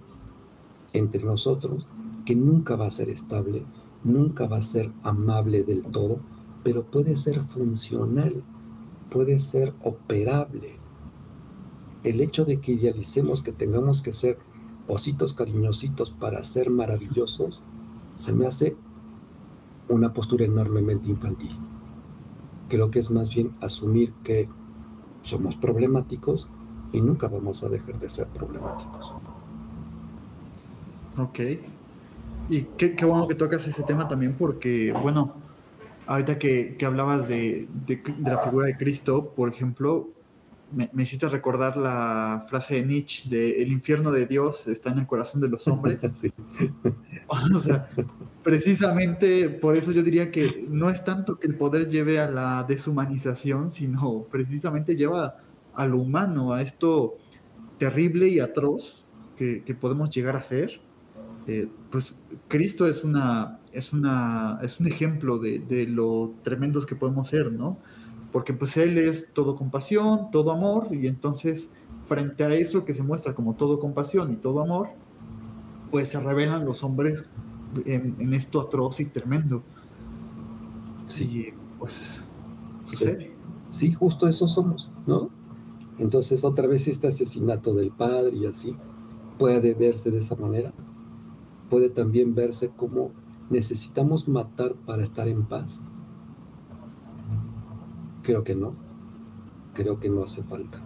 [0.92, 1.86] entre nosotros
[2.24, 3.64] que nunca va a ser estable,
[4.04, 6.18] nunca va a ser amable del todo,
[6.64, 8.42] pero puede ser funcional,
[9.10, 10.76] puede ser operable.
[12.02, 14.38] El hecho de que idealicemos que tengamos que ser
[14.88, 17.62] ositos cariñositos para ser maravillosos,
[18.16, 18.76] se me hace
[19.88, 21.52] una postura enormemente infantil.
[22.68, 24.48] Creo que es más bien asumir que
[25.26, 26.48] somos problemáticos
[26.92, 29.14] y nunca vamos a dejar de ser problemáticos.
[31.18, 31.40] Ok.
[32.48, 35.34] Y qué, bueno que tocas ese tema también porque, bueno,
[36.06, 37.68] ahorita que, hablabas de,
[38.20, 40.10] la figura de Cristo, por ejemplo,
[40.72, 45.06] me, hiciste recordar la frase de Nietzsche de el infierno de Dios está en el
[45.06, 45.98] corazón de los hombres.
[47.26, 47.88] o sea,
[48.46, 52.62] precisamente por eso yo diría que no es tanto que el poder lleve a la
[52.62, 55.38] deshumanización, sino precisamente lleva
[55.74, 57.16] a lo humano, a esto
[57.76, 59.04] terrible y atroz
[59.36, 60.80] que, podemos llegar a ser
[61.48, 66.94] eh, pues Cristo es, una, es, una, es un ejemplo de, de, lo tremendos que
[66.94, 67.78] podemos ser, ¿no?
[68.30, 71.68] Porque pues Él es todo compasión, todo amor, y entonces
[72.04, 74.90] frente a eso que se muestra como todo compasión y todo amor,
[75.90, 77.26] pues se revelan los hombres
[77.84, 79.62] en, esto atroz y tremendo.
[81.06, 81.48] Sí,
[81.78, 82.10] pues
[82.84, 83.32] sucede.
[83.70, 85.28] Sí, justo eso somos, ¿no?
[85.98, 88.74] Entonces otra vez este asesinato del padre y así
[89.38, 90.72] puede verse de esa manera
[91.68, 93.12] puede también verse como
[93.50, 95.82] necesitamos matar para estar en paz.
[98.22, 98.74] Creo que no,
[99.74, 100.82] creo que no hace falta,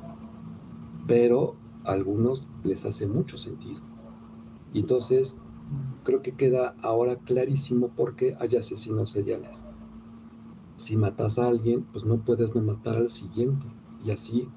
[1.07, 3.80] pero a algunos les hace mucho sentido.
[4.72, 5.36] Y entonces
[6.04, 9.64] creo que queda ahora clarísimo por qué hay asesinos seriales.
[10.76, 13.66] Si matas a alguien, pues no puedes no matar al siguiente
[14.04, 14.48] y así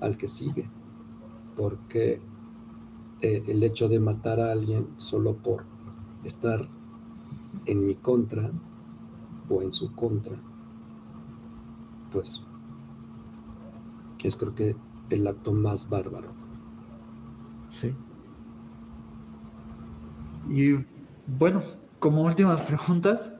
[0.00, 0.68] al que sigue,
[1.56, 2.20] porque
[3.20, 5.64] eh, el hecho de matar a alguien solo por
[6.24, 6.68] estar
[7.66, 8.50] en mi contra
[9.48, 10.36] o en su contra,
[12.12, 12.42] pues
[14.22, 14.76] es creo que
[15.10, 16.30] el acto más bárbaro.
[17.68, 17.94] Sí.
[20.52, 20.84] Y
[21.26, 21.62] bueno,
[21.98, 23.32] como últimas preguntas,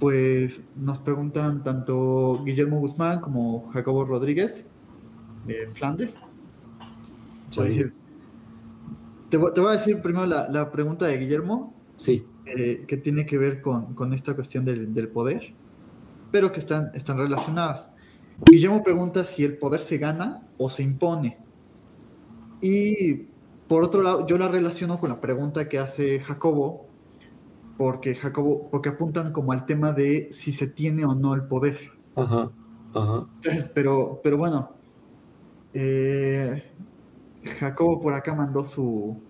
[0.00, 4.64] pues nos preguntan tanto Guillermo Guzmán como Jacobo Rodríguez
[5.46, 6.16] de Flandes.
[7.54, 7.94] Pues,
[9.28, 11.74] te, voy a decir primero la, pregunta de Guillermo.
[11.96, 12.24] Sí.
[12.46, 15.52] Eh, que tiene que ver con, esta cuestión del, poder,
[16.30, 17.90] pero que están, están relacionadas.
[18.44, 21.38] Guillermo pregunta si el poder se gana o se impone.
[22.60, 23.26] Y
[23.68, 26.86] por otro lado, yo la relaciono con la pregunta que hace Jacobo,
[27.76, 31.78] porque Jacobo, porque apuntan como al tema de si se tiene o no el poder.
[32.14, 32.48] Ajá,
[32.94, 33.26] ajá.
[33.74, 34.70] pero, pero bueno,
[35.74, 36.62] eh,
[37.58, 39.20] Jacobo por acá mandó su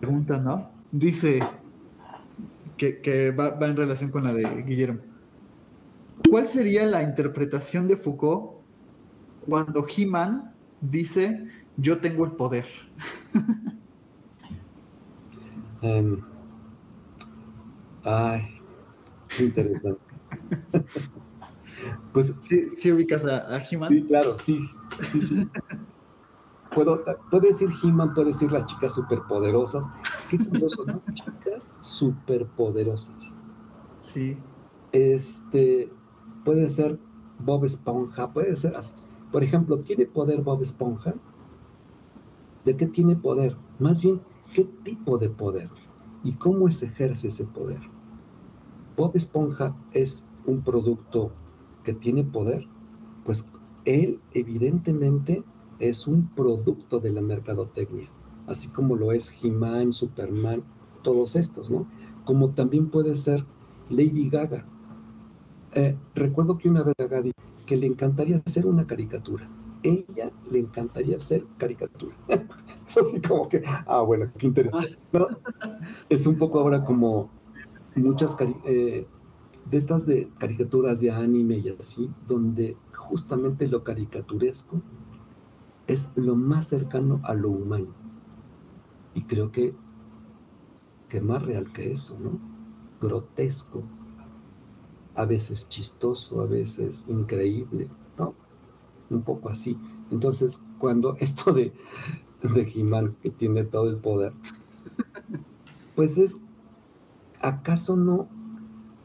[0.00, 0.70] pregunta, ¿no?
[0.92, 1.40] Dice
[2.76, 5.00] que, va, en relación con la de Guillermo.
[6.30, 8.56] ¿Cuál sería la interpretación de Foucault
[9.46, 11.46] cuando He-Man dice
[11.76, 12.66] yo tengo el poder?
[15.82, 16.20] Em,
[18.04, 18.60] ay,
[19.38, 20.00] interesante.
[22.12, 23.90] pues sí, ubicas a, He-Man.
[23.90, 24.58] Sí, claro, sí,
[25.12, 25.48] sí, sí
[26.76, 29.88] puedo, puede decir He-Man, puede decir las chicas superpoderosas,
[30.28, 31.00] Qué curioso, ¿no?
[31.14, 33.34] Chicas superpoderosas.
[33.98, 34.36] Sí.
[34.92, 35.90] Este,
[36.44, 36.98] puede ser
[37.38, 38.92] Bob Esponja, puede ser así.
[39.32, 41.14] Por ejemplo, ¿tiene poder Bob Esponja?
[42.66, 43.54] ¿De qué tiene poder?
[43.78, 44.20] Más bien,
[44.52, 45.70] ¿qué tipo de poder?
[46.24, 47.78] ¿Y cómo se ejerce ese poder?
[48.96, 51.30] Bob Esponja es un producto
[51.84, 52.66] que tiene poder,
[53.24, 53.46] pues
[53.84, 55.44] él evidentemente
[55.78, 58.10] es un producto de la mercadotecnia,
[58.48, 60.64] así como lo es He-Man, Superman,
[61.04, 61.86] todos estos, ¿no?
[62.24, 63.46] Como también puede ser
[63.90, 64.66] Lady Gaga.
[65.74, 69.46] Eh, recuerdo que una vez Gaga dijo que le encantaría hacer una caricatura.
[69.86, 72.16] Ella le encantaría hacer caricatura.
[72.86, 74.96] Eso sí como que, ah, bueno, qué interesante.
[76.08, 77.30] Es un poco ahora como
[77.94, 79.06] muchas eh,
[79.70, 84.80] de estas de caricaturas de anime y así, donde justamente lo caricaturesco
[85.86, 87.94] es lo más cercano a lo humano.
[89.14, 89.72] Y creo que,
[91.08, 92.40] que más real que eso, ¿no?
[93.00, 93.84] Grotesco,
[95.14, 97.88] a veces chistoso, a veces increíble.
[99.10, 99.78] Un poco así.
[100.10, 101.72] Entonces, cuando esto de,
[102.42, 104.32] de que tiene todo el poder,
[105.94, 106.38] pues es,
[107.40, 108.28] ¿acaso no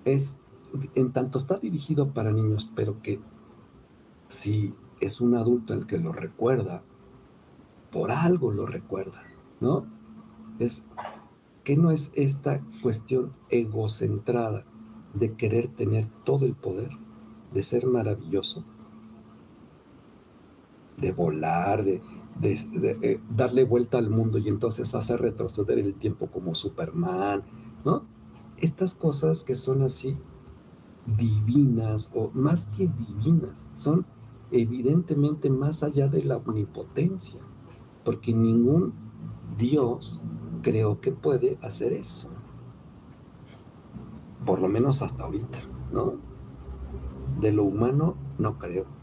[0.05, 0.37] es,
[0.95, 3.19] en tanto está dirigido para niños, pero que
[4.27, 6.83] si es un adulto el que lo recuerda,
[7.91, 9.23] por algo lo recuerda,
[9.59, 9.85] ¿no?
[10.59, 10.83] Es
[11.63, 14.63] que no es esta cuestión egocentrada
[15.13, 16.91] de querer tener todo el poder,
[17.53, 18.63] de ser maravilloso,
[21.01, 22.01] de volar, de,
[22.43, 27.41] eh, darle vuelta al mundo y entonces hacer retroceder el tiempo como Superman,
[27.83, 28.03] ¿no?
[28.57, 30.17] Estas cosas que son así
[31.17, 34.05] divinas o más que divinas, son
[34.51, 37.39] evidentemente más allá de la omnipotencia,
[38.05, 38.93] porque ningún
[39.57, 40.19] Dios
[40.61, 42.29] creo que puede hacer eso.
[44.45, 45.59] Por lo menos hasta ahorita,
[45.91, 46.13] ¿no?
[47.39, 49.00] De lo humano no creo.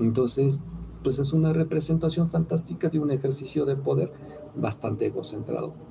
[0.00, 0.60] Entonces,
[1.04, 4.10] pues es una representación fantástica de un ejercicio de poder
[4.56, 5.74] bastante egocentrado.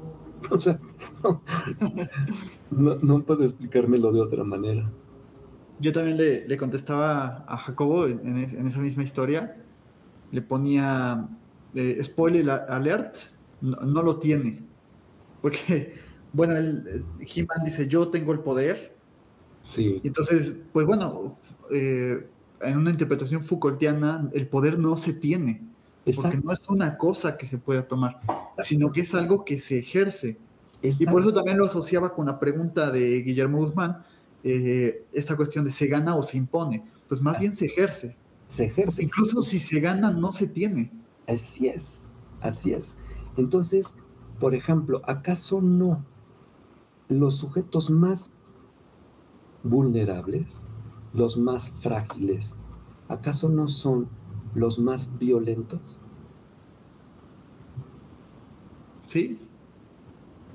[0.52, 0.78] O sea,
[2.70, 4.92] no, puedo explicármelo de otra manera.
[5.80, 9.56] Yo también le, contestaba a Jacobo en, esa misma historia,
[10.32, 11.30] le ponía
[11.74, 13.16] eh, spoiler alert,
[13.62, 14.64] no, lo tiene.
[15.42, 15.94] Porque,
[16.34, 18.98] bueno, el, He-Man dice, yo tengo el poder.
[19.62, 20.02] Sí.
[20.04, 21.38] Entonces, pues bueno,
[21.72, 22.28] eh,
[22.64, 25.62] en una interpretación Foucaultiana, el poder no se tiene,
[26.16, 28.20] porque no es una cosa que se pueda tomar,
[28.64, 30.38] sino que es algo que se ejerce.
[30.82, 34.04] Y por eso también lo asociaba con la pregunta de Guillermo Guzmán,
[34.44, 36.84] eh, esta cuestión de se gana o se impone.
[37.08, 38.16] Pues más bien se ejerce.
[38.50, 39.04] Se ejerce.
[39.04, 40.92] Incluso si se gana, no se tiene.
[41.28, 42.08] Así es,
[42.42, 42.98] así es.
[43.38, 43.96] Entonces,
[44.40, 46.04] por ejemplo, ¿acaso no
[47.08, 48.32] los sujetos más
[49.64, 50.62] vulnerables
[51.14, 52.58] los más frágiles,
[53.08, 54.08] ¿acaso no son
[54.56, 56.00] los más violentos?
[59.04, 59.40] Sí.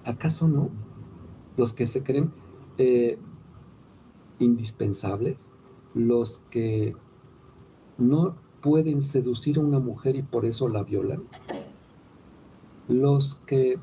[0.05, 0.71] ¿Acaso no?
[1.57, 2.33] Los que se creen
[2.79, 3.19] eh,
[4.39, 5.53] indispensables,
[5.95, 6.97] los que
[7.99, 11.23] no pueden seducir a una mujer y por eso la violan,
[12.89, 13.79] los que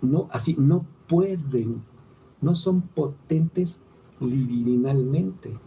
[0.00, 1.82] no, así, no pueden,
[2.40, 3.80] no son potentes
[4.20, 5.58] libidinalmente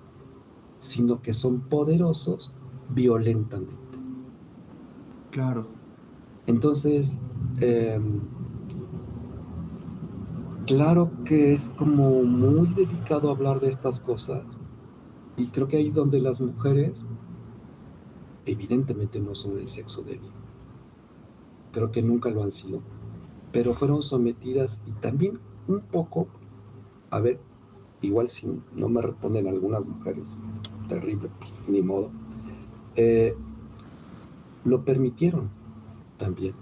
[0.83, 2.51] sino que son poderosos
[2.89, 3.97] violentamente.
[5.31, 5.67] Claro.
[6.45, 7.19] Entonces,
[7.61, 8.19] em,
[10.67, 14.59] claro que es como muy delicado hablar de estas cosas
[15.37, 17.05] y creo que ahí donde las mujeres
[18.45, 20.31] evidentemente no son el sexo débil.
[21.71, 22.81] Creo que nunca lo han sido,
[23.53, 26.27] pero fueron sometidas y también un poco,
[27.09, 27.39] a ver,
[28.01, 30.37] igual si no me responden algunas mujeres,
[30.87, 31.29] terrible,
[31.67, 32.09] ni modo,
[32.95, 33.35] eh,
[34.63, 35.49] lo permitieron
[36.17, 36.55] también.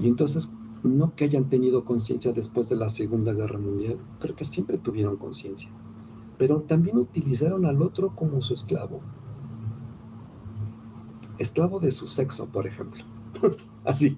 [0.00, 0.50] Y entonces,
[0.82, 5.16] no que hayan tenido conciencia después de la Segunda Guerra Mundial, creo que siempre tuvieron
[5.16, 5.70] conciencia,
[6.38, 9.00] pero también utilizaron al otro como su esclavo.
[11.38, 13.04] Esclavo de su sexo, por ejemplo.
[13.84, 14.16] Así,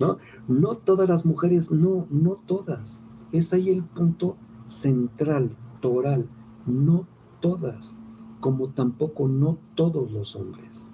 [0.00, 0.18] ¿no?
[0.48, 3.00] No todas las mujeres, no, no todas.
[3.32, 4.36] Es ahí el punto
[4.66, 6.28] central, toral.
[6.66, 7.06] No
[7.40, 7.94] todas,
[8.40, 10.92] como tampoco no todos los hombres.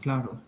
[0.00, 0.40] Claro.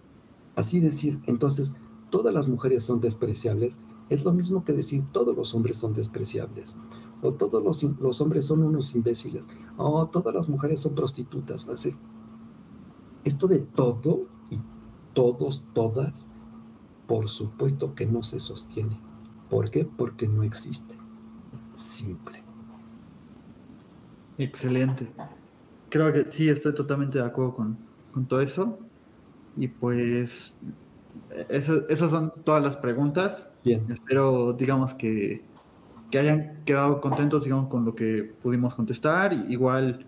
[0.56, 1.74] Así decir, entonces,
[2.10, 3.78] todas las mujeres son despreciables,
[4.08, 6.76] es lo mismo que decir todos los hombres son despreciables,
[7.22, 11.68] o todos los, los hombres son unos imbéciles, o todas las mujeres son prostitutas.
[11.68, 11.90] Así.
[13.24, 14.58] Esto de todo y
[15.14, 16.26] todos, todas,
[17.06, 18.98] Por supuesto que no se sostiene.
[19.50, 19.84] ¿Por qué?
[19.84, 20.96] Porque no existe.
[21.74, 22.42] Simple.
[24.38, 25.12] Excelente.
[25.94, 28.80] Creo que sí, estoy totalmente de acuerdo con, todo eso.
[29.56, 30.52] Y pues
[31.48, 33.46] esas, son todas las preguntas.
[33.64, 33.86] Bien.
[33.88, 35.42] Espero, digamos, que,
[36.10, 39.32] que hayan quedado contentos, digamos, con lo que pudimos contestar.
[39.48, 40.04] Igual,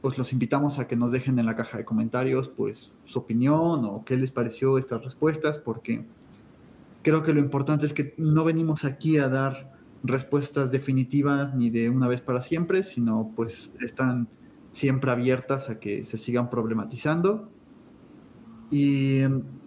[0.00, 3.84] pues los invitamos a que nos dejen en la caja de comentarios, pues, su opinión
[3.84, 6.02] o qué les pareció estas respuestas, porque
[7.02, 9.70] creo que lo importante es que no venimos aquí a dar
[10.02, 14.28] respuestas definitivas ni de una vez para siempre, sino pues están
[14.76, 17.48] siempre abiertas a que se sigan problematizando.
[18.70, 19.22] Y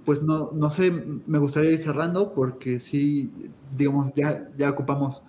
[0.05, 0.91] pues no, no sé,
[1.25, 3.31] me gustaría ir cerrando porque sí,
[3.75, 5.23] digamos, ya, ya ocupamos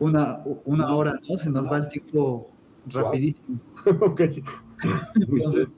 [0.00, 1.38] una, una hora, ¿no?
[1.38, 2.50] Se nos va el tiempo
[2.88, 3.60] rapidísimo.
[5.14, 5.68] Entonces,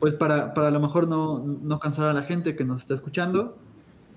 [0.00, 2.94] pues para, para a lo mejor no, no cansar a la gente que nos está
[2.94, 3.58] escuchando,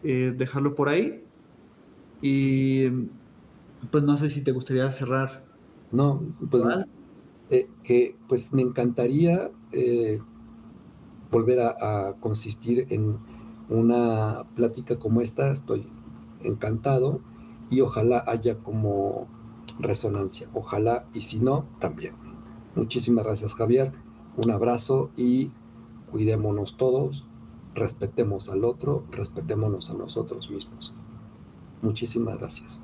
[0.04, 1.22] eh, dejarlo por ahí.
[2.22, 2.88] Y
[3.92, 5.44] pues no sé si te gustaría cerrar.
[5.92, 6.64] No, pues,
[7.50, 10.20] eh, que, pues me encantaría eh,
[11.32, 13.18] volver a, consistir en
[13.70, 15.52] una plática como esta.
[15.52, 15.88] Estoy
[16.42, 17.22] encantado
[17.70, 19.28] y ojalá haya como
[19.80, 20.50] resonancia.
[20.54, 22.14] Ojalá y si no, también.
[22.76, 23.92] Muchísimas gracias Javier.
[24.38, 25.52] Un abrazo y
[26.12, 27.28] cuidémonos todos
[27.78, 30.94] respetemos al otro, respetémonos a nosotros mismos.
[31.82, 32.82] Muchísimas gracias.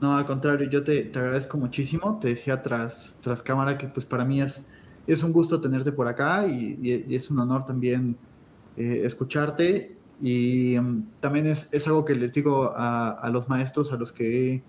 [0.00, 2.18] No, al contrario, yo te, agradezco muchísimo.
[2.20, 4.64] Te decía tras, tras cámara que pues para mí es,
[5.06, 8.16] es un gusto tenerte por acá y, es un honor también
[8.76, 9.96] eh, escucharte.
[10.22, 14.62] Y mm, también es, algo que les digo a, los maestros a los que he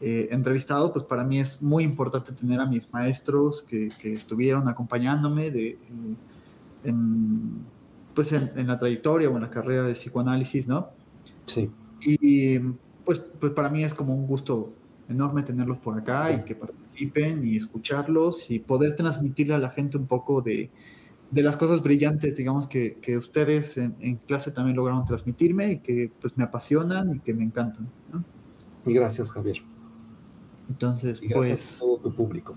[0.00, 5.50] eh, entrevistado, pues para mí es muy importante tener a mis maestros que, estuvieron acompañándome
[5.50, 5.78] de,
[6.84, 7.58] en,
[8.14, 10.88] pues en, la trayectoria o en la carrera de psicoanálisis, ¿no?
[11.44, 11.70] Sí.
[12.00, 12.58] Y
[13.10, 14.72] pues, pues para mí es como un gusto
[15.08, 19.96] enorme tenerlos por acá y que participen y escucharlos y poder transmitirle a la gente
[19.96, 20.70] un poco de,
[21.28, 26.12] de las cosas brillantes, digamos, que, que ustedes en, clase también lograron transmitirme y que
[26.20, 27.88] pues me apasionan y que me encantan.
[28.12, 28.22] ¿no?
[28.86, 29.56] Y gracias, Javier.
[30.68, 31.76] Entonces, gracias pues...
[31.76, 32.56] a todo tu público.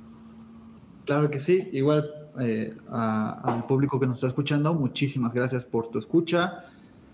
[1.04, 5.97] Claro que sí, igual eh, al público que nos está escuchando, muchísimas gracias por tu
[5.97, 6.64] escucha.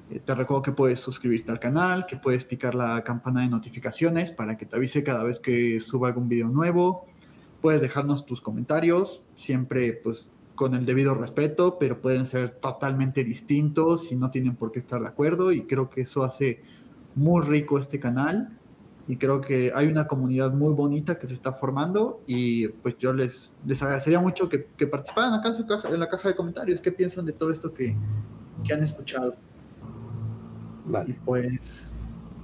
[0.10, 4.32] Eh, te recuerdo que puedes suscribirte al canal, que puedes picar la campana de notificaciones
[4.32, 7.06] para que te avise cada vez que suba algún video nuevo.
[7.62, 14.12] Puedes dejarnos tus comentarios, siempre pues con el debido respeto, pero pueden ser totalmente distintos
[14.12, 16.62] y no tienen por qué estar de acuerdo y creo que eso hace
[17.16, 18.50] muy rico este canal
[19.08, 23.14] y creo que hay una comunidad muy bonita que se está formando y pues yo
[23.14, 25.52] les, les agradecería mucho que, participaran acá
[25.90, 27.96] en, la caja de comentarios, qué piensan de todo esto que,
[28.66, 29.36] que han escuchado.
[30.90, 31.16] Vale.
[31.26, 31.88] pues,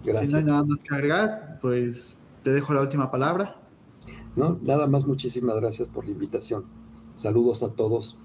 [0.04, 3.56] si no hay nada más que agregar, pues te dejo la última palabra.
[4.36, 6.64] No, nada más, muchísimas gracias por la invitación.
[7.16, 8.20] Saludos a todos